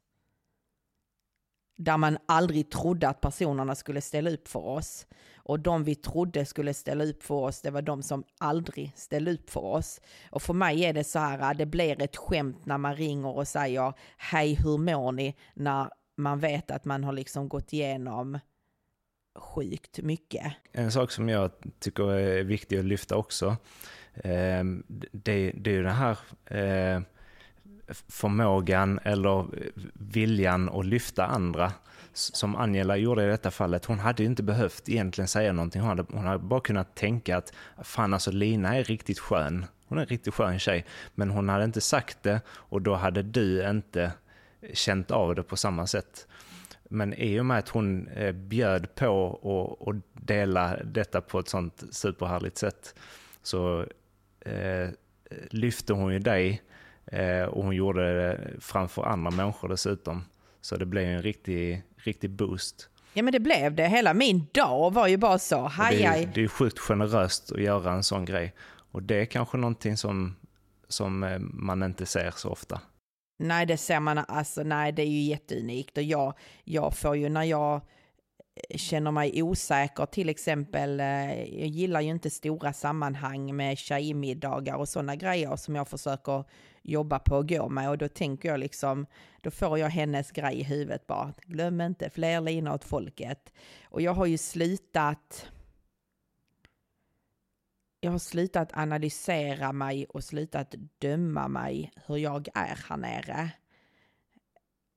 Där 1.77 1.97
man 1.97 2.19
aldrig 2.27 2.71
trodde 2.71 3.09
att 3.09 3.21
personerna 3.21 3.75
skulle 3.75 4.01
ställa 4.01 4.31
upp 4.31 4.49
för 4.49 4.67
oss. 4.67 5.07
Och 5.37 5.61
de 5.61 5.85
vi 5.85 5.95
trodde 5.95 6.45
skulle 6.45 6.75
ställa 6.75 7.05
upp 7.05 7.23
för 7.23 7.35
oss, 7.35 7.61
det 7.61 7.71
var 7.71 7.83
de 7.83 8.03
som 8.03 8.25
aldrig 8.39 8.93
ställde 8.97 9.33
upp 9.33 9.51
för 9.51 9.65
oss. 9.65 10.01
Och 10.31 10.43
för 10.43 10.55
mig 10.55 10.85
är 10.85 10.93
det 10.93 11.05
så 11.05 11.19
här, 11.19 11.55
det 11.55 11.67
blir 11.67 12.03
ett 12.03 12.17
skämt 12.17 12.67
när 12.67 12.79
man 12.79 12.97
ringer 12.97 13.37
och 13.37 13.49
säger 13.49 13.93
hej 14.17 14.55
hur 14.55 14.79
mår 14.79 15.13
ni? 15.13 15.37
När 15.55 15.91
man 16.17 16.39
vet 16.39 16.71
att 16.71 16.85
man 16.85 17.05
har 17.05 17.13
liksom 17.13 17.49
gått 17.49 17.73
igenom 17.73 18.39
sjukt 19.39 19.99
mycket. 19.99 20.53
En 20.73 20.93
sak 20.93 21.11
som 21.11 21.29
jag 21.29 21.51
tycker 21.79 22.13
är 22.13 22.45
viktig 22.45 22.79
att 22.79 22.85
lyfta 22.85 23.17
också, 23.17 23.57
eh, 24.15 24.65
det, 25.13 25.53
det 25.55 25.71
är 25.71 25.75
ju 25.75 25.83
den 25.83 25.95
här 25.95 26.19
eh, 26.47 27.03
förmågan 28.09 29.01
eller 29.05 29.47
viljan 29.95 30.69
att 30.69 30.87
lyfta 30.87 31.27
andra 31.27 31.73
som 32.13 32.57
Angela 32.57 32.97
gjorde 32.97 33.25
i 33.25 33.27
detta 33.27 33.51
fallet. 33.51 33.85
Hon 33.85 33.99
hade 33.99 34.23
ju 34.23 34.29
inte 34.29 34.43
behövt 34.43 34.89
egentligen 34.89 35.29
säga 35.29 35.53
någonting. 35.53 35.81
Hon 35.81 35.89
hade, 35.89 36.05
hon 36.13 36.27
hade 36.27 36.39
bara 36.39 36.61
kunnat 36.61 36.95
tänka 36.95 37.37
att 37.37 37.53
fan 37.83 38.15
alltså 38.15 38.31
Lina 38.31 38.77
är 38.77 38.85
riktigt 38.85 39.19
skön. 39.19 39.67
Hon 39.87 39.99
är 39.99 40.03
en 40.03 40.09
riktigt 40.09 40.35
skön 40.35 40.59
tjej. 40.59 40.85
Men 41.15 41.31
hon 41.31 41.49
hade 41.49 41.65
inte 41.65 41.81
sagt 41.81 42.23
det 42.23 42.41
och 42.49 42.83
då 42.83 42.95
hade 42.95 43.23
du 43.23 43.71
inte 43.71 44.13
känt 44.73 45.11
av 45.11 45.35
det 45.35 45.43
på 45.43 45.57
samma 45.57 45.87
sätt. 45.87 46.27
Men 46.93 47.15
i 47.15 47.41
och 47.41 47.47
med 47.47 47.59
att 47.59 47.69
hon 47.69 48.09
eh, 48.09 48.33
bjöd 48.33 48.95
på 48.95 49.39
att 49.87 50.27
dela 50.27 50.77
detta 50.85 51.21
på 51.21 51.39
ett 51.39 51.49
sånt 51.49 51.83
superhärligt 51.91 52.59
sätt 52.59 52.95
så 53.43 53.87
eh, 54.41 54.89
lyfte 55.51 55.93
hon 55.93 56.13
ju 56.13 56.19
dig 56.19 56.63
eh, 57.07 57.43
och 57.43 57.65
hon 57.65 57.77
gjorde 57.77 58.29
det 58.29 58.51
framför 58.61 59.03
andra 59.03 59.31
människor 59.31 59.69
dessutom. 59.69 60.25
Så 60.61 60.77
det 60.77 60.87
blev 60.87 61.05
en 61.05 61.23
riktig, 61.23 61.83
riktig 61.97 62.31
boost. 62.31 62.89
Ja 63.13 63.23
men 63.23 63.33
det 63.33 63.41
blev 63.41 63.75
det. 63.75 63.89
Hela 63.89 64.15
min 64.15 64.47
dag 64.53 64.95
var 64.95 65.07
ju 65.07 65.17
bara 65.17 65.39
så. 65.39 65.61
Haj, 65.61 65.97
det, 65.97 66.05
är, 66.05 66.31
det 66.35 66.45
är 66.45 66.49
sjukt 66.49 66.79
generöst 66.79 67.53
att 67.53 67.63
göra 67.63 67.93
en 67.93 68.05
sån 68.05 68.25
grej. 68.25 68.55
Och 68.93 69.03
det 69.03 69.15
är 69.15 69.25
kanske 69.25 69.57
någonting 69.57 69.97
som, 69.97 70.37
som 70.89 71.23
eh, 71.23 71.39
man 71.39 71.83
inte 71.83 72.07
ser 72.07 72.31
så 72.37 72.49
ofta. 72.51 72.81
Nej, 73.43 73.67
det 73.67 73.77
ser 73.77 74.01
man, 74.01 74.19
alltså 74.19 74.63
nej, 74.63 74.93
det 74.93 75.03
är 75.03 75.07
ju 75.07 75.21
jätteunikt. 75.21 75.97
Och 75.97 76.03
jag, 76.03 76.35
jag 76.65 76.97
får 76.97 77.17
ju 77.17 77.29
när 77.29 77.45
jag 77.45 77.75
eh, 77.75 78.77
känner 78.77 79.11
mig 79.11 79.43
osäker, 79.43 80.07
till 80.07 80.29
exempel, 80.29 81.01
eh, 81.01 81.43
jag 81.61 81.69
gillar 81.69 82.01
ju 82.01 82.11
inte 82.11 82.31
stora 82.31 82.73
sammanhang 82.73 83.57
med 83.57 83.79
tjejmiddagar 83.79 84.75
och 84.75 84.89
sådana 84.89 85.17
grejer 85.17 85.57
som 85.57 85.77
jag 85.77 85.89
försöker 85.89 86.45
jobba 86.83 87.19
på 87.19 87.37
och 87.37 87.49
gå 87.49 87.69
med. 87.69 87.91
Och 87.91 87.99
då 87.99 88.09
tänker 88.09 88.49
jag 88.49 88.61
liksom, 88.61 89.07
då 89.41 89.51
får 89.51 89.79
jag 89.79 89.89
hennes 89.89 90.31
grej 90.31 90.61
i 90.61 90.63
huvudet 90.63 91.07
bara, 91.07 91.35
glöm 91.47 91.81
inte 91.81 92.11
fler 92.11 92.41
linor 92.41 92.75
åt 92.75 92.85
folket. 92.85 93.53
Och 93.85 94.03
jag 94.03 94.15
har 94.15 94.27
ju 94.27 94.39
slutat, 94.39 95.47
jag 98.01 98.11
har 98.11 98.19
slutat 98.19 98.71
analysera 98.73 99.73
mig 99.73 100.05
och 100.05 100.25
slutat 100.25 100.75
döma 100.99 101.49
mig 101.49 101.93
hur 102.07 102.17
jag 102.17 102.49
är 102.55 102.79
här 102.89 102.97
nere. 102.97 103.51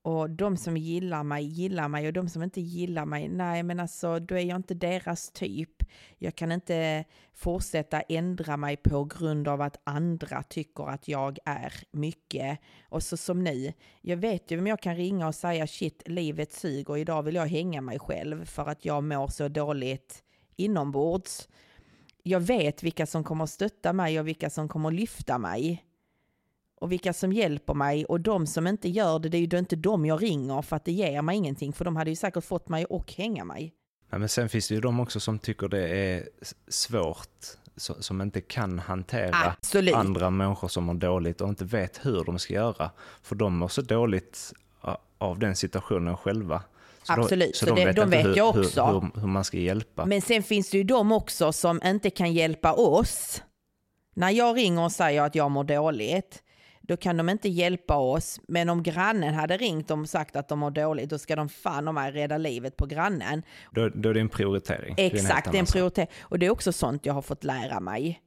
Och 0.01 0.29
de 0.29 0.57
som 0.57 0.77
gillar 0.77 1.24
mig 1.24 1.45
gillar 1.45 1.88
mig 1.88 2.07
och 2.07 2.13
de 2.13 2.29
som 2.29 2.43
inte 2.43 2.62
gillar 2.62 3.05
mig, 3.05 3.29
nej 3.29 3.63
men 3.63 3.79
alltså 3.79 4.19
då 4.19 4.36
är 4.36 4.45
jag 4.45 4.55
inte 4.55 4.74
deras 4.74 5.31
typ. 5.31 5.83
Jag 6.17 6.36
kan 6.36 6.51
inte 6.51 7.03
fortsätta 7.33 8.01
ändra 8.01 8.57
mig 8.57 8.77
på 8.77 9.03
grund 9.03 9.48
av 9.48 9.62
att 9.62 9.81
andra 9.83 10.43
tycker 10.43 10.89
att 10.89 11.07
jag 11.07 11.38
är 11.45 11.74
mycket. 11.91 12.60
Och 12.89 13.03
så 13.03 13.17
som 13.17 13.43
nu, 13.43 13.74
jag 14.01 14.17
vet 14.17 14.51
ju 14.51 14.60
om 14.60 14.67
jag 14.67 14.81
kan 14.81 14.95
ringa 14.95 15.27
och 15.27 15.36
säga 15.36 15.67
shit, 15.67 16.03
livet 16.05 16.53
suger, 16.53 16.98
idag 16.98 17.24
vill 17.24 17.36
jag 17.36 17.48
hänga 17.48 17.81
mig 17.81 18.00
själv 18.00 18.45
för 18.45 18.65
att 18.65 18.86
jag 18.86 19.03
mår 19.03 19.27
så 19.27 19.48
dåligt 19.48 20.24
inombords 20.55 21.48
jag 22.24 22.39
vet 22.39 22.84
vilka 22.84 23.06
som 23.06 23.24
kommer 23.24 23.44
att 23.44 23.50
stötta 23.50 23.94
mig 23.94 24.20
och 24.20 24.27
vilka 24.27 24.50
som 24.50 24.68
kommer 24.70 24.89
att 24.89 24.96
lyfta 24.96 25.38
mig. 25.38 25.86
Och 26.75 26.92
vilka 26.92 27.13
som 27.13 27.34
hjälper 27.34 27.74
mig 27.74 28.06
och 28.06 28.22
de 28.22 28.48
som 28.48 28.68
inte 28.68 28.89
gör 28.89 29.20
det, 29.20 29.30
det 29.30 29.38
är 29.38 29.53
ju 29.53 29.60
inte 29.60 29.75
de 29.75 30.06
jag 30.06 30.24
ringer 30.24 30.62
för 30.62 30.75
att 30.75 30.86
det 30.86 30.92
ger 30.92 31.22
mig 31.22 31.38
ingenting, 31.38 31.74
för 31.74 31.86
de 31.86 31.96
hade 31.96 32.10
ju 32.10 32.15
säkert 32.15 32.44
fått 32.44 32.70
mig 32.70 32.86
och 32.86 33.13
hänga 33.13 33.46
mig. 33.46 33.74
Ja, 34.10 34.18
men 34.18 34.30
sen 34.30 34.50
finns 34.50 34.68
det 34.68 34.75
ju 34.75 34.82
de 34.82 35.00
också 35.00 35.20
som 35.20 35.39
tycker 35.39 35.68
det 35.68 35.88
är 35.88 36.30
svårt, 36.68 37.46
som 37.75 38.22
inte 38.22 38.42
kan 38.42 38.80
hantera 38.80 39.36
Absolut. 39.36 39.96
andra 39.96 40.30
människor 40.30 40.68
som 40.68 40.84
mår 40.84 40.94
dåligt 40.94 41.42
och 41.42 41.50
inte 41.50 41.65
vet 41.65 42.06
hur 42.06 42.24
de 42.24 42.39
ska 42.39 42.53
göra. 42.53 42.92
För 43.22 43.36
de 43.36 43.58
mår 43.58 43.68
så 43.68 43.82
dåligt 43.82 44.53
av 45.18 45.39
den 45.39 45.56
situationen 45.56 46.18
själva. 46.18 46.63
Så 47.03 47.13
Absolut, 47.13 47.53
då, 47.53 47.57
så, 47.57 47.65
så 47.65 47.75
de, 47.75 47.86
vet, 47.86 47.95
de 47.95 48.10
vet 48.10 48.25
hur, 48.25 48.38
jag 48.38 48.50
också. 48.50 48.86
Hur, 48.86 49.01
hur, 49.01 49.22
hur, 49.22 49.27
man 49.27 49.43
ska 49.43 49.57
hjälpa. 49.57 50.05
Men 50.05 50.22
sen 50.22 50.43
finns 50.43 50.69
det 50.69 50.77
ju 50.77 50.83
de 50.83 51.12
också 51.12 51.51
som 51.53 51.81
inte 51.86 52.10
kan 52.10 52.33
hjälpa 52.33 52.74
oss. 52.74 53.41
När 54.15 54.29
jag 54.29 54.57
ringer 54.57 54.83
och 54.83 54.91
säger 54.91 55.22
att 55.22 55.36
jag 55.36 55.51
mår 55.51 55.63
dåligt, 55.63 56.43
då 56.81 56.98
kan 56.98 57.17
de 57.17 57.29
inte 57.29 57.50
hjälpa 57.50 57.98
oss. 57.98 58.39
Men 58.48 58.69
om 58.69 58.83
grannen 58.83 59.33
hade 59.33 59.57
ringt 59.57 59.91
och 59.91 60.10
sagt 60.10 60.36
att 60.36 60.48
de 60.48 60.60
mår 60.60 60.72
dåligt, 60.72 61.10
då 61.10 61.17
ska 61.17 61.36
de 61.36 61.50
fan 61.50 61.88
om 61.88 61.95
mig 61.95 62.12
rädda 62.12 62.38
livet 62.38 62.77
på 62.77 62.86
grannen. 62.86 63.43
Då, 63.72 63.89
då 63.89 64.10
är 64.10 64.13
det 64.13 64.19
en 64.19 64.29
prioritering. 64.29 64.95
Exakt, 64.98 65.51
det 65.51 65.57
är 65.57 65.60
en 65.60 65.65
prioritering. 65.65 66.10
Och 66.22 66.39
det 66.39 66.45
är 66.45 66.50
också 66.50 66.72
sånt 66.72 67.05
jag 67.05 67.13
har 67.13 67.22
fått 67.22 67.43
lära 67.43 67.79
mig. 67.79 68.22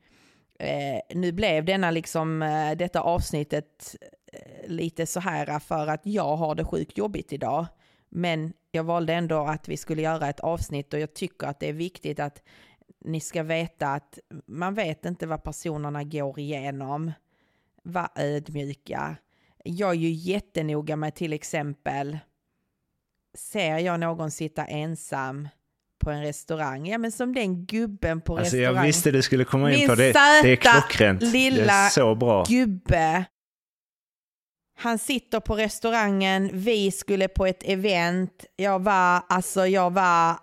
Eh, 0.59 1.16
nu 1.16 1.33
blev 1.33 1.64
denna 1.64 1.90
liksom, 1.90 2.42
eh, 2.42 2.76
detta 2.76 3.00
avsnittet 3.00 3.97
eh, 4.33 4.71
lite 4.71 5.06
så 5.06 5.21
här 5.21 5.59
för 5.59 5.87
att 5.87 6.00
jag 6.02 6.37
har 6.37 6.54
det 6.54 6.64
sjukt 6.64 6.99
jobbigt 6.99 7.33
idag. 7.33 7.66
Men 8.09 8.53
jag 8.71 8.85
valde 8.85 9.13
ändå 9.13 9.39
att 9.39 9.69
vi 9.69 9.77
skulle 9.77 10.03
göra 10.03 10.29
ett 10.29 10.41
avsnitt 10.41 10.95
och 10.95 11.01
jag 11.01 11.14
tycker 11.14 11.47
att 11.47 11.61
det 11.61 11.69
är 11.69 11.73
viktigt 11.73 12.21
att 12.21 12.42
ni 13.05 13.21
ska 13.21 13.42
veta 13.42 13.88
att 13.88 14.19
man 14.47 14.75
vet 14.75 15.05
inte 15.05 15.27
vad 15.27 15.42
personerna 15.42 16.05
går 16.05 16.38
igenom. 16.38 17.12
Var 17.83 18.09
ödmjuka. 18.14 19.16
Jag 19.64 19.90
är 19.90 19.95
ju 19.95 20.11
jättenoga 20.11 20.97
med 20.97 21.14
till 21.14 21.33
exempel, 21.33 22.19
ser 23.35 23.79
jag 23.79 24.01
någon 24.01 24.31
sitta 24.31 24.64
ensam 24.64 25.49
på 25.99 26.11
en 26.11 26.23
restaurang, 26.23 26.87
ja 26.87 26.99
men 26.99 27.12
som 27.12 27.35
den 27.35 27.66
gubben 27.66 28.21
på 28.21 28.38
alltså, 28.38 28.57
restaurang. 28.57 28.77
Jag 28.77 28.83
visste 28.83 29.11
du 29.11 29.23
skulle 29.23 29.45
komma 29.45 29.73
in 29.73 29.79
Min 29.79 29.88
på 29.88 29.95
det. 29.95 30.12
Det 30.12 30.53
är 30.53 30.57
klockrent. 30.57 31.23
Lilla 31.23 31.66
det 31.66 31.73
är 31.73 31.88
så 31.88 32.14
bra. 32.14 32.45
gubbe 32.49 33.25
han 34.79 34.99
sitter 34.99 35.41
på 35.41 35.57
restaurangen, 35.57 36.51
vi 36.53 36.91
skulle 36.91 37.29
på 37.29 37.47
ett 37.47 37.62
event. 37.62 38.45
Jag 38.57 38.83
var, 38.83 39.23
alltså 39.29 39.67
jag 39.67 39.91
var, 39.91 40.37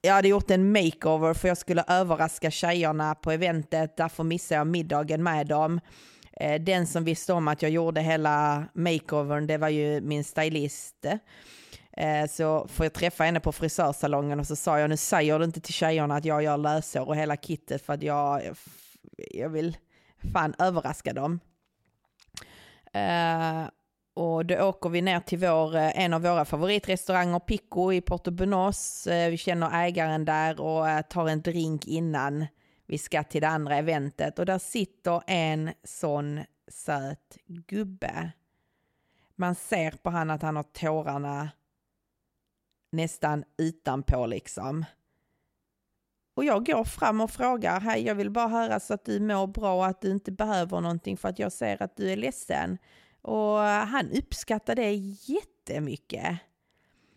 jag 0.00 0.12
hade 0.12 0.28
gjort 0.28 0.50
en 0.50 0.72
makeover 0.72 1.34
för 1.34 1.48
jag 1.48 1.58
skulle 1.58 1.84
överraska 1.88 2.50
tjejerna 2.50 3.14
på 3.14 3.32
eventet. 3.32 3.96
Därför 3.96 4.24
missade 4.24 4.58
jag 4.58 4.66
middagen 4.66 5.22
med 5.22 5.46
dem. 5.46 5.80
Eh, 6.32 6.60
den 6.60 6.86
som 6.86 7.04
visste 7.04 7.32
om 7.32 7.48
att 7.48 7.62
jag 7.62 7.70
gjorde 7.70 8.00
hela 8.00 8.64
makeovern, 8.72 9.46
det 9.46 9.58
var 9.58 9.68
ju 9.68 10.00
min 10.00 10.24
stylist. 10.24 11.06
Eh, 11.92 12.26
så 12.30 12.68
får 12.68 12.86
jag 12.86 12.92
träffa 12.92 13.24
henne 13.24 13.40
på 13.40 13.52
frisörsalongen 13.52 14.40
och 14.40 14.46
så 14.46 14.56
sa 14.56 14.80
jag, 14.80 14.90
nu 14.90 14.96
säger 14.96 15.38
du 15.38 15.44
inte 15.44 15.60
till 15.60 15.74
tjejerna 15.74 16.16
att 16.16 16.24
jag 16.24 16.42
gör 16.42 16.56
lösår 16.56 17.08
och 17.08 17.16
hela 17.16 17.36
kittet 17.36 17.82
för 17.82 17.92
att 17.92 18.02
jag, 18.02 18.42
jag 19.16 19.48
vill 19.48 19.76
fan 20.32 20.54
överraska 20.58 21.12
dem. 21.12 21.40
Eh, 22.98 23.68
och 24.14 24.46
då 24.46 24.62
åker 24.62 24.88
vi 24.88 25.02
ner 25.02 25.20
till 25.20 25.38
vår, 25.38 25.76
eh, 25.76 26.00
en 26.00 26.14
av 26.14 26.22
våra 26.22 26.44
favoritrestauranger, 26.44 27.38
Pico 27.38 27.92
i 27.92 28.00
Porto 28.00 28.30
Buenos. 28.30 29.06
Eh, 29.06 29.30
vi 29.30 29.36
känner 29.36 29.84
ägaren 29.84 30.24
där 30.24 30.60
och 30.60 30.88
eh, 30.88 31.02
tar 31.02 31.28
en 31.28 31.42
drink 31.42 31.86
innan 31.86 32.46
vi 32.86 32.98
ska 32.98 33.22
till 33.22 33.40
det 33.40 33.48
andra 33.48 33.76
eventet. 33.76 34.38
Och 34.38 34.46
där 34.46 34.58
sitter 34.58 35.22
en 35.26 35.70
sån 35.84 36.40
söt 36.68 37.36
gubbe. 37.46 38.32
Man 39.36 39.54
ser 39.54 39.90
på 39.90 40.10
han 40.10 40.30
att 40.30 40.42
han 40.42 40.56
har 40.56 40.62
tårarna 40.62 41.50
nästan 42.92 43.44
utanpå 43.58 44.26
liksom. 44.26 44.84
Och 46.38 46.44
jag 46.44 46.66
går 46.66 46.84
fram 46.84 47.20
och 47.20 47.30
frågar, 47.30 47.80
hej 47.80 48.02
jag 48.06 48.14
vill 48.14 48.30
bara 48.30 48.48
höra 48.48 48.80
så 48.80 48.94
att 48.94 49.04
du 49.04 49.20
mår 49.20 49.46
bra 49.46 49.74
och 49.74 49.86
att 49.86 50.00
du 50.00 50.10
inte 50.10 50.32
behöver 50.32 50.80
någonting 50.80 51.16
för 51.16 51.28
att 51.28 51.38
jag 51.38 51.52
ser 51.52 51.82
att 51.82 51.96
du 51.96 52.10
är 52.10 52.16
ledsen. 52.16 52.78
Och 53.22 53.58
han 53.58 54.10
uppskattade 54.10 54.82
det 54.82 54.92
jättemycket. 55.32 56.38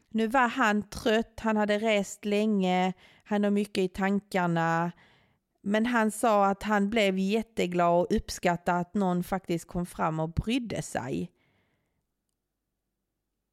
Nu 0.10 0.28
var 0.28 0.48
han 0.48 0.90
trött, 0.90 1.40
han 1.40 1.58
hade 1.58 1.80
rest 1.80 2.26
länge, 2.26 2.94
han 3.24 3.44
har 3.44 3.52
mycket 3.52 3.84
i 3.84 3.88
tankarna. 3.88 4.92
Men 5.62 5.86
han 5.86 6.12
sa 6.12 6.46
att 6.46 6.64
han 6.64 6.90
blev 6.90 7.20
jätteglad 7.20 8.02
och 8.02 8.16
uppskattade 8.16 8.80
att 8.80 8.94
någon 8.94 9.24
faktiskt 9.24 9.68
kom 9.68 9.86
fram 9.86 10.20
och 10.20 10.30
brydde 10.30 10.82
sig. 10.82 11.32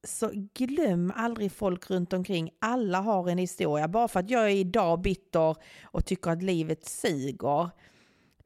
Så 0.07 0.31
glöm 0.55 1.13
aldrig 1.17 1.53
folk 1.53 1.91
runt 1.91 2.13
omkring. 2.13 2.51
Alla 2.59 3.01
har 3.01 3.29
en 3.29 3.39
historia. 3.39 3.89
Bara 3.89 4.09
för 4.09 4.21
att 4.21 4.31
jag 4.31 4.45
är 4.45 4.57
idag 4.57 5.01
bitter 5.01 5.57
och 5.83 6.07
tycker 6.07 6.31
att 6.31 6.43
livet 6.43 6.85
suger. 6.85 7.71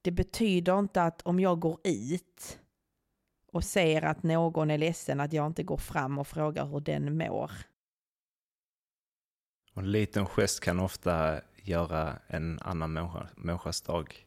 Det 0.02 0.10
betyder 0.10 0.78
inte 0.78 1.02
att 1.02 1.22
om 1.22 1.40
jag 1.40 1.60
går 1.60 1.78
ut 1.84 2.58
och 3.52 3.64
ser 3.64 4.02
att 4.04 4.22
någon 4.22 4.70
är 4.70 4.78
ledsen 4.78 5.20
att 5.20 5.32
jag 5.32 5.46
inte 5.46 5.62
går 5.62 5.76
fram 5.76 6.18
och 6.18 6.26
frågar 6.26 6.66
hur 6.66 6.80
den 6.80 7.18
mår. 7.18 7.50
Och 9.74 9.82
en 9.82 9.92
liten 9.92 10.26
gest 10.26 10.60
kan 10.60 10.80
ofta 10.80 11.40
göra 11.56 12.18
en 12.26 12.58
annan 12.62 12.92
människa, 12.92 13.28
människas 13.36 13.80
dag 13.80 14.26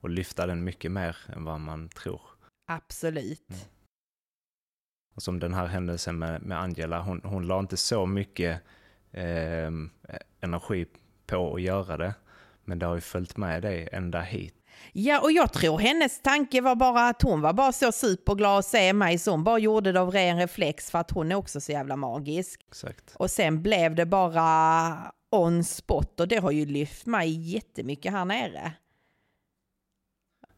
och 0.00 0.10
lyfta 0.10 0.46
den 0.46 0.64
mycket 0.64 0.92
mer 0.92 1.16
än 1.28 1.44
vad 1.44 1.60
man 1.60 1.88
tror. 1.88 2.22
Absolut. 2.66 3.50
Mm 3.50 3.60
som 5.16 5.40
den 5.40 5.54
här 5.54 5.66
händelsen 5.66 6.18
med, 6.18 6.42
med 6.42 6.60
Angela, 6.60 7.02
hon, 7.02 7.20
hon 7.24 7.46
la 7.46 7.58
inte 7.60 7.76
så 7.76 8.06
mycket 8.06 8.60
eh, 9.12 9.70
energi 10.40 10.86
på 11.26 11.54
att 11.54 11.62
göra 11.62 11.96
det. 11.96 12.14
Men 12.64 12.78
det 12.78 12.86
har 12.86 12.94
ju 12.94 13.00
följt 13.00 13.36
med 13.36 13.62
dig 13.62 13.88
ända 13.92 14.20
hit. 14.20 14.54
Ja, 14.92 15.20
och 15.20 15.32
jag 15.32 15.52
tror 15.52 15.78
hennes 15.78 16.22
tanke 16.22 16.60
var 16.60 16.74
bara 16.74 17.08
att 17.08 17.22
hon 17.22 17.40
var 17.40 17.52
bara 17.52 17.72
så 17.72 17.92
superglad 17.92 18.58
att 18.58 18.64
se 18.64 18.92
mig 18.92 19.18
så 19.18 19.30
hon 19.30 19.44
bara 19.44 19.58
gjorde 19.58 19.92
det 19.92 20.00
av 20.00 20.10
ren 20.10 20.38
reflex 20.38 20.90
för 20.90 20.98
att 20.98 21.10
hon 21.10 21.32
är 21.32 21.36
också 21.36 21.60
så 21.60 21.72
jävla 21.72 21.96
magisk. 21.96 22.60
Exakt. 22.68 23.14
Och 23.16 23.30
sen 23.30 23.62
blev 23.62 23.94
det 23.94 24.06
bara 24.06 25.12
on 25.30 25.64
spot 25.64 26.20
och 26.20 26.28
det 26.28 26.36
har 26.36 26.50
ju 26.50 26.66
lyft 26.66 27.06
mig 27.06 27.52
jättemycket 27.54 28.12
här 28.12 28.24
nere. 28.24 28.72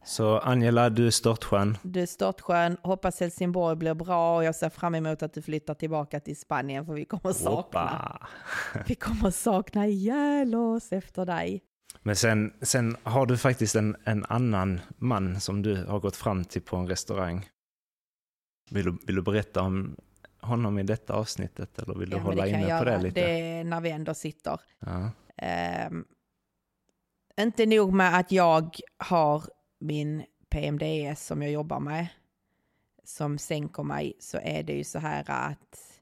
Så 0.05 0.39
Angela, 0.39 0.89
du 0.89 1.07
är 1.07 1.11
störtskön. 1.11 1.77
Du 1.81 2.01
är 2.01 2.05
störtskön. 2.05 2.77
Hoppas 2.83 3.19
Helsingborg 3.19 3.75
blir 3.75 3.93
bra 3.93 4.37
och 4.37 4.43
jag 4.43 4.55
ser 4.55 4.69
fram 4.69 4.95
emot 4.95 5.23
att 5.23 5.33
du 5.33 5.41
flyttar 5.41 5.73
tillbaka 5.73 6.19
till 6.19 6.37
Spanien 6.37 6.85
för 6.85 6.93
vi 6.93 7.05
kommer 7.05 7.33
sakna. 7.33 8.27
vi 8.87 8.95
kommer 8.95 9.31
sakna 9.31 9.87
ihjäl 9.87 10.55
oss 10.55 10.91
efter 10.91 11.25
dig. 11.25 11.61
Men 12.01 12.15
sen, 12.15 12.53
sen 12.61 12.97
har 13.03 13.25
du 13.25 13.37
faktiskt 13.37 13.75
en, 13.75 13.95
en 14.03 14.25
annan 14.29 14.81
man 14.97 15.39
som 15.39 15.61
du 15.61 15.85
har 15.85 15.99
gått 15.99 16.15
fram 16.15 16.45
till 16.45 16.61
på 16.61 16.77
en 16.77 16.87
restaurang. 16.87 17.49
Vill 18.71 18.85
du, 18.85 18.97
vill 19.05 19.15
du 19.15 19.21
berätta 19.21 19.61
om, 19.61 19.95
honom 20.41 20.79
i 20.79 20.83
detta 20.83 21.13
avsnittet 21.13 21.79
eller 21.79 21.95
vill 21.95 22.09
du 22.09 22.17
ja, 22.17 22.23
hålla 22.23 22.47
inne 22.47 22.79
på 22.79 22.85
det 22.85 23.01
lite? 23.01 23.21
Det 23.21 23.31
är 23.31 23.63
när 23.63 23.81
vi 23.81 23.89
ändå 23.89 24.13
sitter. 24.13 24.59
Ja. 24.79 25.11
Um, 25.87 26.05
inte 27.41 27.65
nog 27.65 27.93
med 27.93 28.17
att 28.17 28.31
jag 28.31 28.75
har 28.97 29.43
min 29.83 30.23
PMDS 30.49 31.25
som 31.25 31.41
jag 31.41 31.51
jobbar 31.51 31.79
med 31.79 32.07
som 33.03 33.37
sänker 33.37 33.83
mig 33.83 34.13
så 34.19 34.39
är 34.43 34.63
det 34.63 34.73
ju 34.73 34.83
så 34.83 34.99
här 34.99 35.25
att 35.27 36.01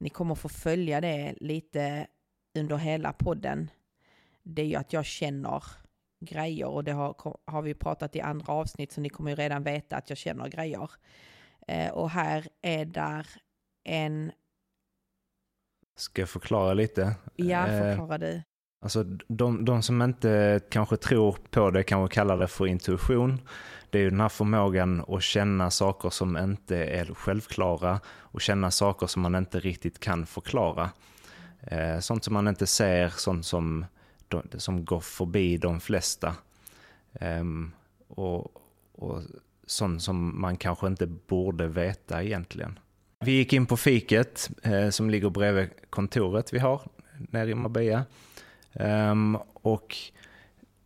ni 0.00 0.08
kommer 0.08 0.34
få 0.34 0.48
följa 0.48 1.00
det 1.00 1.34
lite 1.40 2.06
under 2.54 2.76
hela 2.76 3.12
podden. 3.12 3.70
Det 4.42 4.62
är 4.62 4.66
ju 4.66 4.74
att 4.74 4.92
jag 4.92 5.04
känner 5.04 5.64
grejer 6.20 6.66
och 6.66 6.84
det 6.84 6.92
har, 6.92 7.36
har 7.44 7.62
vi 7.62 7.74
pratat 7.74 8.16
i 8.16 8.20
andra 8.20 8.52
avsnitt 8.52 8.92
så 8.92 9.00
ni 9.00 9.08
kommer 9.08 9.30
ju 9.30 9.36
redan 9.36 9.62
veta 9.62 9.96
att 9.96 10.10
jag 10.10 10.18
känner 10.18 10.48
grejer. 10.48 10.90
Eh, 11.68 11.90
och 11.90 12.10
här 12.10 12.48
är 12.62 12.84
där 12.84 13.26
en... 13.84 14.32
Ska 15.96 16.22
jag 16.22 16.28
förklara 16.28 16.74
lite? 16.74 17.14
Ja, 17.36 17.68
eh, 17.68 17.78
förklara 17.78 18.18
du. 18.18 18.42
Alltså 18.82 19.04
de, 19.28 19.64
de 19.64 19.82
som 19.82 20.02
inte 20.02 20.60
kanske 20.70 20.96
tror 20.96 21.36
på 21.50 21.70
det 21.70 21.82
kanske 21.82 22.14
kallar 22.14 22.38
det 22.38 22.48
för 22.48 22.66
intuition. 22.66 23.40
Det 23.90 23.98
är 23.98 24.02
ju 24.02 24.10
den 24.10 24.20
här 24.20 24.28
förmågan 24.28 25.04
att 25.08 25.22
känna 25.22 25.70
saker 25.70 26.10
som 26.10 26.36
inte 26.36 26.76
är 26.76 27.14
självklara 27.14 28.00
och 28.08 28.40
känna 28.40 28.70
saker 28.70 29.06
som 29.06 29.22
man 29.22 29.34
inte 29.34 29.60
riktigt 29.60 29.98
kan 29.98 30.26
förklara. 30.26 30.90
Eh, 31.60 31.98
sånt 31.98 32.24
som 32.24 32.34
man 32.34 32.48
inte 32.48 32.66
ser, 32.66 33.08
sånt 33.08 33.46
som, 33.46 33.84
som 34.56 34.84
går 34.84 35.00
förbi 35.00 35.56
de 35.56 35.80
flesta. 35.80 36.34
Eh, 37.12 37.44
och, 38.08 38.48
och 38.92 39.22
sånt 39.66 40.02
som 40.02 40.40
man 40.40 40.56
kanske 40.56 40.86
inte 40.86 41.06
borde 41.06 41.66
veta 41.66 42.22
egentligen. 42.22 42.78
Vi 43.20 43.32
gick 43.32 43.52
in 43.52 43.66
på 43.66 43.76
fiket 43.76 44.50
eh, 44.62 44.88
som 44.88 45.10
ligger 45.10 45.30
bredvid 45.30 45.68
kontoret 45.90 46.52
vi 46.52 46.58
har 46.58 46.82
nere 47.30 47.50
i 47.50 47.54
Marbella. 47.54 48.04
Um, 48.74 49.38
och 49.52 49.96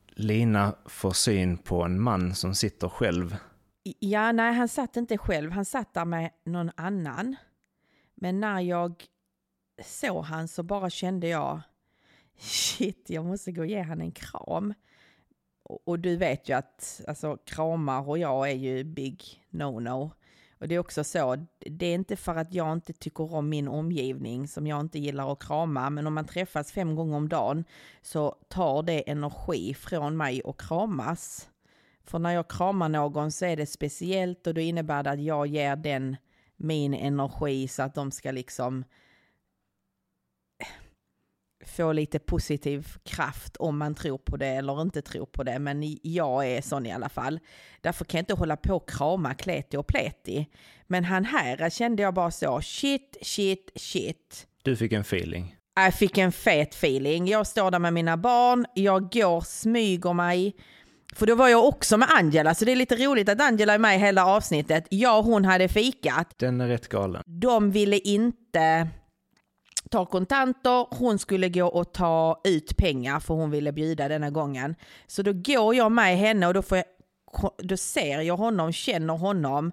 Lina 0.07 0.75
får 0.87 1.11
syn 1.11 1.59
på 1.59 1.83
en 1.83 2.01
man 2.01 2.35
som 2.35 2.55
sitter 2.55 2.89
själv. 2.89 3.37
Ja, 3.99 4.33
nej, 4.33 4.55
han 4.55 4.69
satt 4.69 4.97
inte 4.97 5.19
själv. 5.19 5.53
Han 5.53 5.65
satt 5.65 5.95
där 5.95 6.05
med 6.05 6.31
någon 6.45 6.71
annan. 6.77 7.37
Men 8.15 8.41
när 8.41 8.61
jag 8.61 9.05
såg 9.83 10.25
han 10.25 10.49
så 10.49 10.63
bara 10.63 10.91
kände 10.91 11.29
jag 11.29 11.61
shit, 12.39 13.11
jag 13.11 13.25
måste 13.25 13.53
gå 13.53 13.61
och 13.61 13.67
ge 13.67 13.83
han 13.83 14.01
en 14.01 14.13
kram. 14.13 14.75
Och, 15.63 15.89
och 15.89 15.99
du 15.99 16.17
vet 16.17 16.49
ju 16.49 16.57
att 16.57 17.01
alltså, 17.09 17.37
kramar 17.37 18.09
och 18.09 18.19
jag 18.19 18.51
är 18.51 18.55
ju 18.55 18.85
big 18.85 19.45
no-no. 19.51 20.11
Och 20.59 20.69
det 20.69 20.75
är 20.75 20.79
också 20.79 21.05
så, 21.05 21.47
det 21.59 21.87
är 21.87 21.95
inte 21.95 22.17
för 22.17 22.35
att 22.35 22.55
jag 22.55 22.73
inte 22.73 22.93
tycker 22.93 23.35
om 23.35 23.49
min 23.49 23.69
omgivning 23.69 24.49
som 24.49 24.67
jag 24.67 24.81
inte 24.81 24.99
gillar 24.99 25.33
att 25.33 25.43
krama, 25.43 25.91
men 25.91 26.07
om 26.07 26.15
man 26.15 26.27
träffas 26.27 26.73
fem 26.73 26.95
gånger 26.95 27.17
om 27.17 27.29
dagen 27.29 27.65
så 28.03 28.37
tar 28.49 28.83
det 28.83 29.11
energi 29.11 29.75
från 29.75 30.17
mig 30.17 30.43
att 30.45 30.57
kramas. 30.59 31.49
För 32.05 32.19
när 32.19 32.31
jag 32.31 32.49
kramar 32.49 32.89
någon 32.89 33.33
så 33.33 33.45
är 33.45 33.57
det 33.57 33.67
speciellt 33.67 34.47
och 34.47 34.55
då 34.55 34.61
innebär 34.61 35.03
det 35.03 35.11
att 35.11 35.23
jag 35.23 35.47
ger 35.47 35.77
den 35.77 36.17
min 36.57 36.95
energi 36.95 37.69
så 37.69 37.83
att 37.83 37.95
de 37.95 38.11
ska 38.11 38.31
liksom 38.31 38.85
få 41.69 41.93
lite 41.93 42.19
positiv 42.19 42.89
kraft 43.05 43.57
om 43.57 43.79
man 43.79 43.95
tror 43.95 44.19
på 44.19 44.37
det 44.37 44.47
eller 44.47 44.83
inte 44.83 45.03
tror 45.03 45.27
på 45.27 45.43
det. 45.43 45.59
Men 45.59 45.97
jag 46.03 46.47
är 46.47 46.63
sån 46.63 46.87
i 46.87 46.93
alla 46.93 47.09
fall. 47.09 47.41
Därför 47.81 48.05
kan 48.05 48.19
jag 48.19 48.23
inte 48.23 48.35
hålla 48.35 48.57
på 48.57 48.77
och 48.77 48.91
krama 48.91 49.35
kleti 49.35 49.77
och 49.77 49.87
pleti. 49.87 50.47
Men 50.87 51.05
han 51.05 51.25
här 51.25 51.71
kände 51.71 52.03
jag 52.03 52.15
bara 52.15 52.31
så, 52.31 52.61
shit, 52.61 53.17
shit, 53.23 53.71
shit. 53.77 54.47
Du 54.63 54.77
fick 54.77 54.93
en 54.93 55.01
feeling? 55.01 55.57
Jag 55.75 55.95
fick 55.95 56.19
en 56.19 56.33
fet 56.33 56.75
feeling. 56.75 57.29
Jag 57.29 57.47
står 57.47 57.71
där 57.71 57.79
med 57.79 57.93
mina 57.93 58.17
barn, 58.17 58.67
jag 58.75 59.13
går, 59.13 59.41
smyger 59.41 60.13
mig. 60.13 60.57
För 61.15 61.27
då 61.27 61.35
var 61.35 61.49
jag 61.49 61.65
också 61.65 61.97
med 61.97 62.09
Angela, 62.11 62.55
så 62.55 62.65
det 62.65 62.73
är 62.73 62.77
lite 62.77 62.97
roligt 62.97 63.29
att 63.29 63.41
Angela 63.41 63.75
är 63.75 63.79
med 63.79 63.97
i 63.97 63.99
hela 63.99 64.27
avsnittet. 64.27 64.87
Jag 64.91 65.19
och 65.19 65.25
hon 65.25 65.45
hade 65.45 65.69
fikat. 65.69 66.35
Den 66.39 66.61
är 66.61 66.69
rätt 66.69 66.89
galen. 66.89 67.23
De 67.27 67.71
ville 67.71 67.99
inte 67.99 68.89
ta 69.97 70.07
kontanter, 70.07 70.87
hon 70.91 71.19
skulle 71.19 71.49
gå 71.49 71.67
och 71.67 71.93
ta 71.93 72.41
ut 72.45 72.77
pengar 72.77 73.21
för 73.21 73.35
hon 73.35 73.51
ville 73.51 73.73
bjuda 73.73 74.09
denna 74.09 74.31
gången. 74.31 74.75
Så 75.07 75.23
då 75.23 75.33
går 75.33 75.75
jag 75.75 75.93
med 75.93 76.19
henne 76.19 76.47
och 76.47 76.55
då, 76.55 76.63
får 76.63 76.79
jag, 76.79 76.87
då 77.59 77.77
ser 77.77 78.21
jag 78.21 78.37
honom, 78.37 78.73
känner 78.73 79.15
honom. 79.15 79.73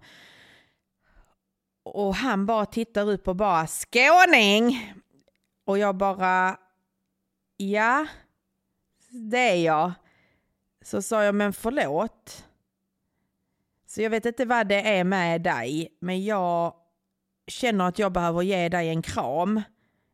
Och 1.83 2.15
han 2.15 2.45
bara 2.45 2.65
tittar 2.65 3.09
upp 3.09 3.27
och 3.27 3.35
bara 3.35 3.67
skåning! 3.67 4.93
Och 5.65 5.77
jag 5.77 5.95
bara, 5.95 6.57
ja, 7.57 8.07
det 9.09 9.49
är 9.49 9.55
jag. 9.55 9.91
Så 10.81 11.01
sa 11.01 11.23
jag, 11.23 11.35
men 11.35 11.53
förlåt. 11.53 12.45
Så 13.87 14.01
jag 14.01 14.09
vet 14.09 14.25
inte 14.25 14.45
vad 14.45 14.67
det 14.67 14.97
är 14.97 15.03
med 15.03 15.41
dig, 15.41 15.97
men 15.99 16.23
jag 16.23 16.73
känner 17.47 17.87
att 17.87 17.99
jag 17.99 18.11
behöver 18.11 18.41
ge 18.41 18.69
dig 18.69 18.89
en 18.89 19.01
kram 19.01 19.61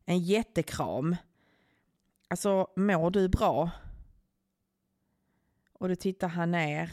en 0.09 0.19
jättekram. 0.19 1.15
Alltså, 2.27 2.67
mår 2.75 3.11
du 3.11 3.29
bra? 3.29 3.71
Och 5.73 5.89
då 5.89 5.95
tittar 5.95 6.27
han 6.27 6.51
ner 6.51 6.91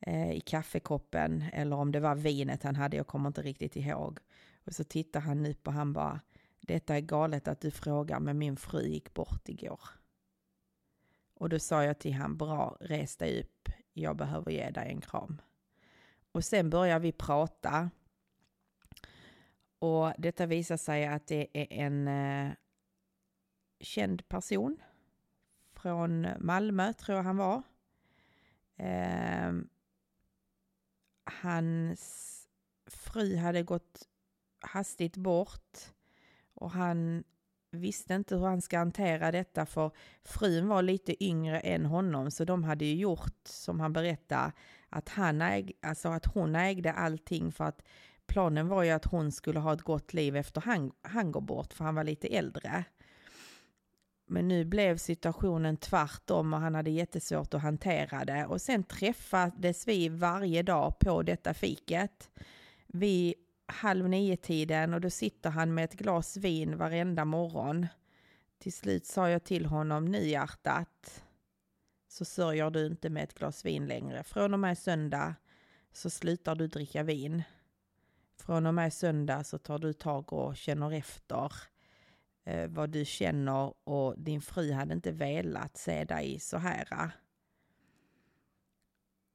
eh, 0.00 0.32
i 0.32 0.40
kaffekoppen 0.40 1.44
eller 1.52 1.76
om 1.76 1.92
det 1.92 2.00
var 2.00 2.14
vinet 2.14 2.62
han 2.62 2.76
hade, 2.76 2.96
jag 2.96 3.06
kommer 3.06 3.26
inte 3.28 3.42
riktigt 3.42 3.76
ihåg. 3.76 4.18
Och 4.64 4.74
så 4.74 4.84
tittar 4.84 5.20
han 5.20 5.46
upp 5.46 5.66
och 5.66 5.72
han 5.72 5.92
bara, 5.92 6.20
detta 6.60 6.96
är 6.96 7.00
galet 7.00 7.48
att 7.48 7.60
du 7.60 7.70
frågar 7.70 8.20
men 8.20 8.38
min 8.38 8.56
fru 8.56 8.86
gick 8.86 9.14
bort 9.14 9.48
igår. 9.48 9.80
Och 11.34 11.48
då 11.48 11.58
sa 11.58 11.84
jag 11.84 11.98
till 11.98 12.14
han, 12.14 12.36
bra, 12.36 12.76
res 12.80 13.16
dig 13.16 13.40
upp, 13.40 13.68
jag 13.92 14.16
behöver 14.16 14.50
ge 14.50 14.70
dig 14.70 14.88
en 14.88 15.00
kram. 15.00 15.40
Och 16.32 16.44
sen 16.44 16.70
börjar 16.70 16.98
vi 16.98 17.12
prata 17.12 17.90
och 19.78 20.12
detta 20.18 20.46
visar 20.46 20.76
sig 20.76 21.06
att 21.06 21.26
det 21.26 21.48
är 21.52 21.66
en 21.72 22.08
eh, 22.08 22.52
känd 23.80 24.28
person 24.28 24.82
från 25.74 26.26
Malmö, 26.38 26.92
tror 26.92 27.16
jag 27.16 27.24
han 27.24 27.36
var. 27.36 27.62
Eh, 28.76 29.52
hans 31.42 32.32
fru 32.86 33.36
hade 33.36 33.62
gått 33.62 34.08
hastigt 34.60 35.16
bort 35.16 35.78
och 36.54 36.70
han 36.70 37.24
visste 37.70 38.14
inte 38.14 38.36
hur 38.36 38.46
han 38.46 38.62
ska 38.62 38.78
hantera 38.78 39.32
detta 39.32 39.66
för 39.66 39.90
frun 40.24 40.68
var 40.68 40.82
lite 40.82 41.24
yngre 41.24 41.60
än 41.60 41.86
honom 41.86 42.30
så 42.30 42.44
de 42.44 42.64
hade 42.64 42.84
ju 42.84 42.94
gjort 42.94 43.40
som 43.44 43.80
han 43.80 43.92
berättade 43.92 44.52
att, 44.88 45.08
han 45.08 45.42
äg, 45.42 45.72
alltså 45.82 46.08
att 46.08 46.26
hon 46.26 46.56
ägde 46.56 46.92
allting 46.92 47.52
för 47.52 47.64
att 47.64 47.82
planen 48.26 48.68
var 48.68 48.82
ju 48.82 48.90
att 48.90 49.04
hon 49.04 49.32
skulle 49.32 49.58
ha 49.58 49.72
ett 49.72 49.82
gott 49.82 50.14
liv 50.14 50.36
efter 50.36 50.60
han, 50.60 50.92
han 51.02 51.32
går 51.32 51.40
bort, 51.40 51.72
för 51.72 51.84
han 51.84 51.94
var 51.94 52.04
lite 52.04 52.28
äldre. 52.28 52.84
Men 54.28 54.48
nu 54.48 54.64
blev 54.64 54.96
situationen 54.96 55.76
tvärtom 55.76 56.54
och 56.54 56.60
han 56.60 56.74
hade 56.74 56.90
jättesvårt 56.90 57.54
att 57.54 57.62
hantera 57.62 58.24
det. 58.24 58.46
Och 58.46 58.60
sen 58.60 58.84
träffades 58.84 59.88
vi 59.88 60.08
varje 60.08 60.62
dag 60.62 60.98
på 60.98 61.22
detta 61.22 61.54
fiket. 61.54 62.30
Vid 62.86 63.34
halv 63.66 64.08
nio-tiden 64.08 64.94
och 64.94 65.00
då 65.00 65.10
sitter 65.10 65.50
han 65.50 65.74
med 65.74 65.84
ett 65.84 65.94
glas 65.94 66.36
vin 66.36 66.76
varenda 66.76 67.24
morgon. 67.24 67.86
Till 68.58 68.72
slut 68.72 69.06
sa 69.06 69.30
jag 69.30 69.44
till 69.44 69.66
honom, 69.66 70.04
nu 70.04 70.26
hjärtat, 70.26 71.24
så 72.08 72.24
sörjer 72.24 72.70
du 72.70 72.86
inte 72.86 73.10
med 73.10 73.24
ett 73.24 73.38
glas 73.38 73.64
vin 73.64 73.86
längre. 73.86 74.22
Från 74.22 74.54
och 74.54 74.60
med 74.60 74.78
söndag 74.78 75.34
så 75.92 76.10
slutar 76.10 76.54
du 76.54 76.66
dricka 76.66 77.02
vin. 77.02 77.42
Från 78.36 78.66
och 78.66 78.74
med 78.74 78.92
söndag 78.92 79.44
så 79.44 79.58
tar 79.58 79.78
du 79.78 79.92
tag 79.92 80.32
och 80.32 80.56
känner 80.56 80.92
efter 80.92 81.52
eh, 82.44 82.68
vad 82.68 82.90
du 82.90 83.04
känner 83.04 83.74
och 83.84 84.14
din 84.18 84.40
fru 84.40 84.72
hade 84.72 84.94
inte 84.94 85.12
velat 85.12 85.76
se 85.76 86.04
dig 86.04 86.40
så 86.40 86.58
här. 86.58 87.10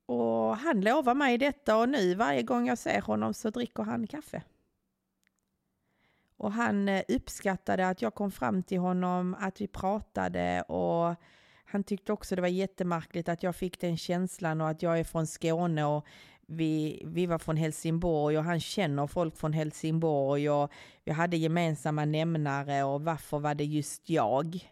Och 0.05 0.57
han 0.57 0.81
lovar 0.81 1.15
mig 1.15 1.37
detta 1.37 1.77
och 1.77 1.89
nu 1.89 2.15
varje 2.15 2.43
gång 2.43 2.67
jag 2.67 2.77
ser 2.77 3.01
honom 3.01 3.33
så 3.33 3.49
dricker 3.49 3.83
han 3.83 4.07
kaffe. 4.07 4.43
Och 6.37 6.51
han 6.51 6.89
eh, 6.89 7.03
uppskattade 7.07 7.87
att 7.87 8.01
jag 8.01 8.15
kom 8.15 8.31
fram 8.31 8.63
till 8.63 8.79
honom, 8.79 9.35
att 9.39 9.61
vi 9.61 9.67
pratade 9.67 10.61
och 10.61 11.15
han 11.65 11.83
tyckte 11.83 12.13
också 12.13 12.35
det 12.35 12.41
var 12.41 12.47
jättemärkligt 12.47 13.29
att 13.29 13.43
jag 13.43 13.55
fick 13.55 13.79
den 13.79 13.97
känslan 13.97 14.61
och 14.61 14.69
att 14.69 14.81
jag 14.81 14.99
är 14.99 15.03
från 15.03 15.27
Skåne 15.27 15.85
och 15.85 16.05
vi, 16.51 17.01
vi 17.05 17.25
var 17.25 17.37
från 17.37 17.57
Helsingborg 17.57 18.37
och 18.37 18.43
han 18.43 18.59
känner 18.59 19.07
folk 19.07 19.37
från 19.37 19.53
Helsingborg 19.53 20.49
och 20.49 20.71
vi 21.03 21.11
hade 21.11 21.37
gemensamma 21.37 22.05
nämnare 22.05 22.83
och 22.83 23.01
varför 23.01 23.39
var 23.39 23.55
det 23.55 23.65
just 23.65 24.09
jag? 24.09 24.69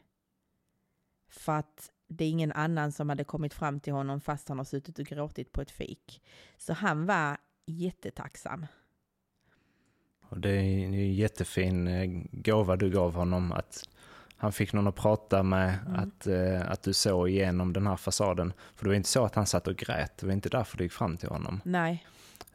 För 1.29 1.51
att 1.51 1.91
det 2.07 2.25
är 2.25 2.29
ingen 2.29 2.51
annan 2.51 2.91
som 2.91 3.09
hade 3.09 3.23
kommit 3.23 3.53
fram 3.53 3.79
till 3.79 3.93
honom 3.93 4.21
fast 4.21 4.49
han 4.49 4.57
har 4.57 4.65
suttit 4.65 4.99
och 4.99 5.05
gråtit 5.05 5.51
på 5.51 5.61
ett 5.61 5.71
fik. 5.71 6.21
Så 6.57 6.73
han 6.73 7.05
var 7.05 7.37
jättetacksam. 7.65 8.65
Och 10.21 10.39
det 10.39 10.49
är 10.49 10.61
en 10.61 11.13
jättefin 11.13 11.87
eh, 11.87 12.23
gåva 12.31 12.75
du 12.75 12.89
gav 12.89 13.13
honom, 13.13 13.51
att 13.51 13.89
han 14.39 14.51
fick 14.51 14.73
någon 14.73 14.87
att 14.87 14.95
prata 14.95 15.43
med, 15.43 15.79
mm. 15.87 15.99
att, 15.99 16.27
eh, 16.27 16.71
att 16.71 16.83
du 16.83 16.93
såg 16.93 17.29
igenom 17.29 17.73
den 17.73 17.87
här 17.87 17.95
fasaden. 17.95 18.53
För 18.75 18.85
det 18.85 18.89
var 18.89 18.95
inte 18.95 19.09
så 19.09 19.25
att 19.25 19.35
han 19.35 19.45
satt 19.45 19.67
och 19.67 19.75
grät, 19.75 20.17
det 20.17 20.25
var 20.25 20.33
inte 20.33 20.49
därför 20.49 20.77
du 20.77 20.83
gick 20.83 20.93
fram 20.93 21.17
till 21.17 21.29
honom. 21.29 21.61
Nej. 21.65 22.05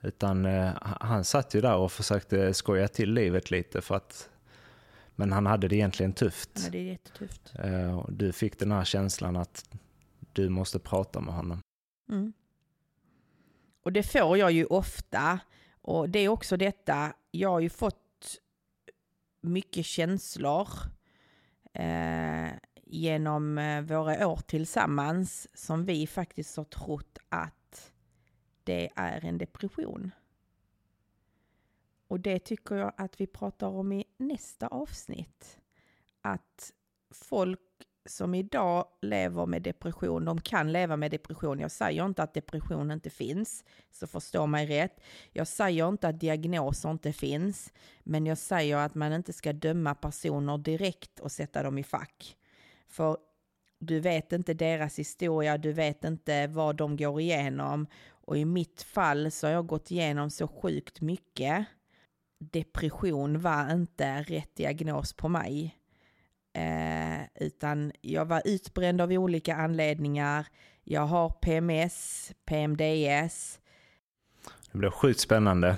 Utan 0.01 0.47
eh, 0.47 0.71
han 0.81 1.25
satt 1.25 1.55
ju 1.55 1.61
där 1.61 1.77
och 1.77 1.93
försökte 1.93 2.55
skoja 2.55 2.89
till 2.89 3.13
livet 3.13 3.51
lite 3.51 3.81
för 3.81 3.95
att 3.95 4.29
men 5.17 5.33
han 5.33 5.47
hade 5.47 5.69
det 5.69 5.77
egentligen 5.77 6.13
tufft. 6.13 6.51
Ja, 6.65 6.71
det 6.71 6.79
är 6.79 6.83
jättetufft. 6.83 7.53
Eh, 7.59 8.07
du 8.09 8.33
fick 8.33 8.59
den 8.59 8.73
här 8.73 8.85
känslan 8.85 9.37
att 9.37 9.69
du 10.33 10.49
måste 10.49 10.79
prata 10.79 11.21
med 11.21 11.35
honom. 11.35 11.61
Mm. 12.11 12.33
Och 13.83 13.93
det 13.93 14.03
får 14.03 14.39
jag 14.39 14.53
ju 14.53 14.65
ofta. 14.65 15.39
Och 15.83 16.09
det 16.09 16.19
är 16.19 16.29
också 16.29 16.57
detta, 16.57 17.13
jag 17.31 17.51
har 17.51 17.61
ju 17.61 17.71
fått 17.71 18.41
mycket 19.41 19.87
känslor 19.87 20.69
eh, 21.75 22.53
genom 22.87 23.59
eh, 23.59 23.83
våra 23.83 24.29
år 24.29 24.37
tillsammans 24.37 25.49
som 25.55 25.85
vi 25.85 26.07
faktiskt 26.07 26.57
har 26.57 26.65
trott 26.65 27.19
att 27.29 27.93
det 28.65 28.91
är 28.97 29.25
en 29.25 29.39
depression. 29.39 30.11
Och 32.09 32.21
det 32.21 32.39
tycker 32.39 32.75
jag 32.75 32.93
att 32.97 33.21
vi 33.21 33.27
pratar 33.27 33.67
om 33.67 33.93
i 33.93 34.05
nästa 34.17 34.67
avsnitt. 34.67 35.61
Att 36.21 36.73
folk 37.11 37.61
som 38.07 38.35
idag 38.35 38.87
lever 39.03 39.47
med 39.47 39.63
depression, 39.63 40.25
de 40.25 40.41
kan 40.41 40.73
leva 40.73 40.97
med 40.97 41.11
depression. 41.11 41.61
Jag 41.61 41.71
säger 41.71 42.05
inte 42.05 42.23
att 42.23 42.35
depression 42.35 42.91
inte 42.91 43.11
finns, 43.11 43.65
så 43.91 44.07
förstå 44.07 44.47
mig 44.47 44.67
rätt. 44.67 45.01
Jag 45.33 45.47
säger 45.47 45.89
inte 45.89 46.09
att 46.09 46.21
diagnoser 46.21 46.91
inte 46.91 47.13
finns, 47.13 47.73
men 48.03 48.27
jag 48.27 48.39
säger 48.39 48.77
att 48.77 48.95
man 48.95 49.13
inte 49.13 49.33
ska 49.33 49.53
döma 49.53 49.95
personer 49.95 50.59
direkt 50.59 51.21
och 51.21 51.33
sätta 51.33 51.63
dem 51.63 51.79
i 51.79 51.85
fack. 51.85 52.37
För 52.89 53.17
du 53.79 54.01
vet 54.01 54.33
inte 54.33 54.55
deras 54.55 54.99
historia, 54.99 55.59
du 55.59 55.73
vet 55.73 56.05
inte 56.05 56.47
vad 56.47 56.77
de 56.77 56.97
går 56.97 57.21
igenom. 57.21 57.87
Och 58.09 58.39
i 58.39 58.45
mitt 58.45 58.83
fall 58.83 59.31
så 59.31 59.47
har 59.47 59.53
jag 59.53 59.67
gått 59.67 59.91
igenom 59.91 60.31
så 60.31 60.49
sjukt 60.49 61.01
mycket. 61.01 61.67
Depression 62.39 63.41
var 63.41 63.73
inte 63.73 64.23
rätt 64.23 64.57
diagnos 64.57 65.13
på 65.13 65.29
mig. 65.29 65.79
Eh, 66.53 67.04
utan 67.35 67.93
jag 68.01 68.25
var 68.25 68.43
utbränd 68.45 69.01
av 69.01 69.13
olika 69.13 69.57
anledningar. 69.57 70.47
Jag 70.85 71.07
har 71.07 71.31
PMS, 71.31 72.33
PMDS. 72.45 73.59
Det 74.73 74.79
blir 74.79 74.91
sjukt 74.91 75.21
spännande. 75.21 75.77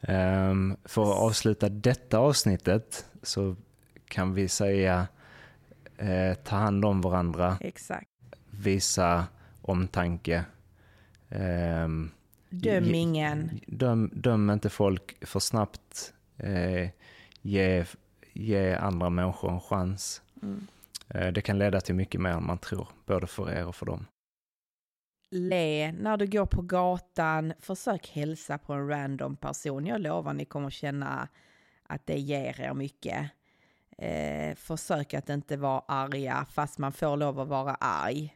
Um, 0.00 0.76
för 0.84 1.02
att 1.02 1.18
avsluta 1.18 1.68
detta 1.68 2.18
avsnittet 2.18 3.06
så 3.22 3.56
kan 4.08 4.34
vi 4.34 4.48
säga 4.48 5.08
eh, 5.96 6.34
ta 6.34 6.56
hand 6.56 6.84
om 6.84 7.00
varandra. 7.00 7.58
Exakt. 7.60 8.10
Visa 8.50 9.26
omtanke. 9.62 10.44
Um, 11.28 12.10
döm 12.50 12.94
ingen. 12.94 13.60
Döm, 13.66 14.10
döm 14.12 14.50
inte 14.50 14.68
folk 14.68 15.26
för 15.26 15.40
snabbt. 15.40 16.12
Eh, 16.36 16.88
ge 17.42 17.84
ge 18.38 18.74
andra 18.74 19.10
människor 19.10 19.52
en 19.52 19.60
chans. 19.60 20.22
Mm. 20.42 20.66
Eh, 21.08 21.32
det 21.32 21.40
kan 21.40 21.58
leda 21.58 21.80
till 21.80 21.94
mycket 21.94 22.20
mer 22.20 22.30
än 22.30 22.46
man 22.46 22.58
tror, 22.58 22.88
både 23.06 23.26
för 23.26 23.50
er 23.50 23.66
och 23.66 23.76
för 23.76 23.86
dem. 23.86 24.06
Le 25.30 25.92
när 25.92 26.16
du 26.16 26.26
går 26.26 26.46
på 26.46 26.62
gatan, 26.62 27.52
försök 27.60 28.08
hälsa 28.08 28.58
på 28.58 28.72
en 28.72 28.88
random 28.88 29.36
person. 29.36 29.86
Jag 29.86 30.00
lovar 30.00 30.32
ni 30.32 30.44
kommer 30.44 30.70
känna 30.70 31.28
att 31.82 32.06
det 32.06 32.18
ger 32.18 32.60
er 32.60 32.74
mycket. 32.74 33.30
Eh, 33.98 34.54
försök 34.54 35.14
att 35.14 35.28
inte 35.28 35.56
vara 35.56 35.82
arga, 35.88 36.46
fast 36.50 36.78
man 36.78 36.92
får 36.92 37.16
lov 37.16 37.40
att 37.40 37.48
vara 37.48 37.74
arg. 37.74 38.34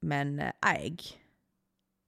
Men 0.00 0.38
eh, 0.38 0.52
äg 0.76 0.98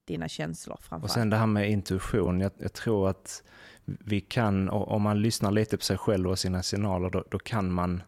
dina 0.05 0.27
känslor 0.27 0.77
framför 0.81 1.05
Och 1.05 1.11
sen 1.11 1.29
det 1.29 1.37
här 1.37 1.47
med 1.47 1.69
intuition. 1.69 2.39
Jag, 2.39 2.51
jag 2.57 2.73
tror 2.73 3.09
att 3.09 3.43
vi 3.85 4.21
kan, 4.21 4.69
om 4.69 5.01
man 5.01 5.21
lyssnar 5.21 5.51
lite 5.51 5.77
på 5.77 5.83
sig 5.83 5.97
själv 5.97 6.29
och 6.29 6.39
sina 6.39 6.63
signaler, 6.63 7.09
då, 7.09 7.23
då 7.29 7.39
kan 7.39 7.71
man 7.71 8.03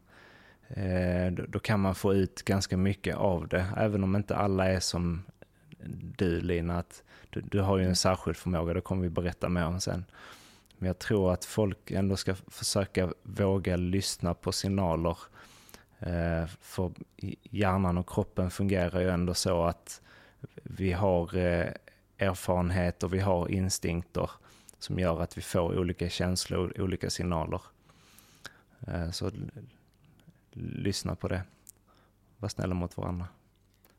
eh, 0.68 1.32
då 1.32 1.60
kan 1.60 1.80
man 1.80 1.96
få 1.96 2.14
ut 2.14 2.42
ganska 2.42 2.78
mycket 2.78 3.16
av 3.16 3.48
det. 3.48 3.66
Även 3.78 4.04
om 4.04 4.16
inte 4.16 4.36
alla 4.36 4.66
är 4.72 4.80
som 4.80 5.24
du 6.18 6.42
Lina, 6.42 6.80
att 6.80 7.04
du, 7.30 7.42
du 7.42 7.62
har 7.62 7.78
ju 7.78 7.86
en 7.86 7.96
särskild 7.96 8.38
förmåga, 8.38 8.74
det 8.74 8.82
kommer 8.82 9.02
vi 9.02 9.10
berätta 9.10 9.50
mer 9.50 9.66
om 9.66 9.80
sen. 9.80 10.06
Men 10.78 10.88
jag 10.88 11.00
tror 11.00 11.34
att 11.34 11.46
folk 11.46 11.92
ändå 11.92 12.16
ska 12.16 12.36
försöka 12.36 13.14
våga 13.24 13.76
lyssna 13.76 14.34
på 14.34 14.52
signaler. 14.52 15.18
Eh, 16.00 16.46
för 16.62 16.92
hjärnan 17.44 17.98
och 17.98 18.10
kroppen 18.10 18.52
fungerar 18.52 19.00
ju 19.00 19.10
ändå 19.10 19.34
så 19.34 19.64
att 19.64 20.02
vi 20.64 20.92
har 20.92 21.38
eh, 21.38 21.68
erfarenhet 22.18 23.04
och 23.04 23.14
vi 23.14 23.20
har 23.20 23.52
instinkter 23.52 24.30
som 24.86 25.00
gör 25.00 25.22
att 25.22 25.38
vi 25.38 25.42
får 25.42 25.80
olika 25.80 26.10
känslor, 26.10 26.82
olika 26.82 27.10
signaler. 27.10 27.62
Eh, 28.88 29.12
så 29.12 29.32
lyssna 30.54 31.16
på 31.16 31.28
det. 31.28 31.44
Var 32.38 32.50
snälla 32.50 32.76
mot 32.76 32.98
varandra. 32.98 33.28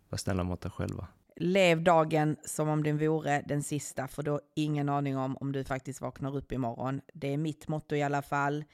Var 0.08 0.18
snälla 0.18 0.44
mot 0.44 0.60
dig 0.60 0.70
själva. 0.70 1.06
Lev 1.36 1.82
dagen 1.82 2.36
som 2.44 2.68
om 2.68 2.82
den 2.82 2.98
vore 2.98 3.42
den 3.46 3.62
sista, 3.62 4.08
för 4.08 4.22
då 4.22 4.32
har 4.32 4.40
ingen 4.54 4.88
aning 4.88 5.16
om 5.16 5.36
om 5.36 5.52
du 5.52 5.64
faktiskt 5.64 6.00
vaknar 6.00 6.36
upp 6.36 6.52
imorgon. 6.52 7.00
Det 7.14 7.32
är 7.32 7.36
mitt 7.36 7.68
motto 7.68 7.94
i 7.94 8.02
alla 8.02 8.22
fall. 8.22 8.64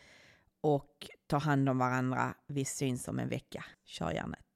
Och 0.61 1.11
ta 1.27 1.37
hand 1.37 1.69
om 1.69 1.79
varandra. 1.79 2.35
Vi 2.47 2.65
syns 2.65 3.09
om 3.09 3.19
en 3.19 3.29
vecka. 3.29 3.65
Kör 3.85 4.11
järnet. 4.11 4.52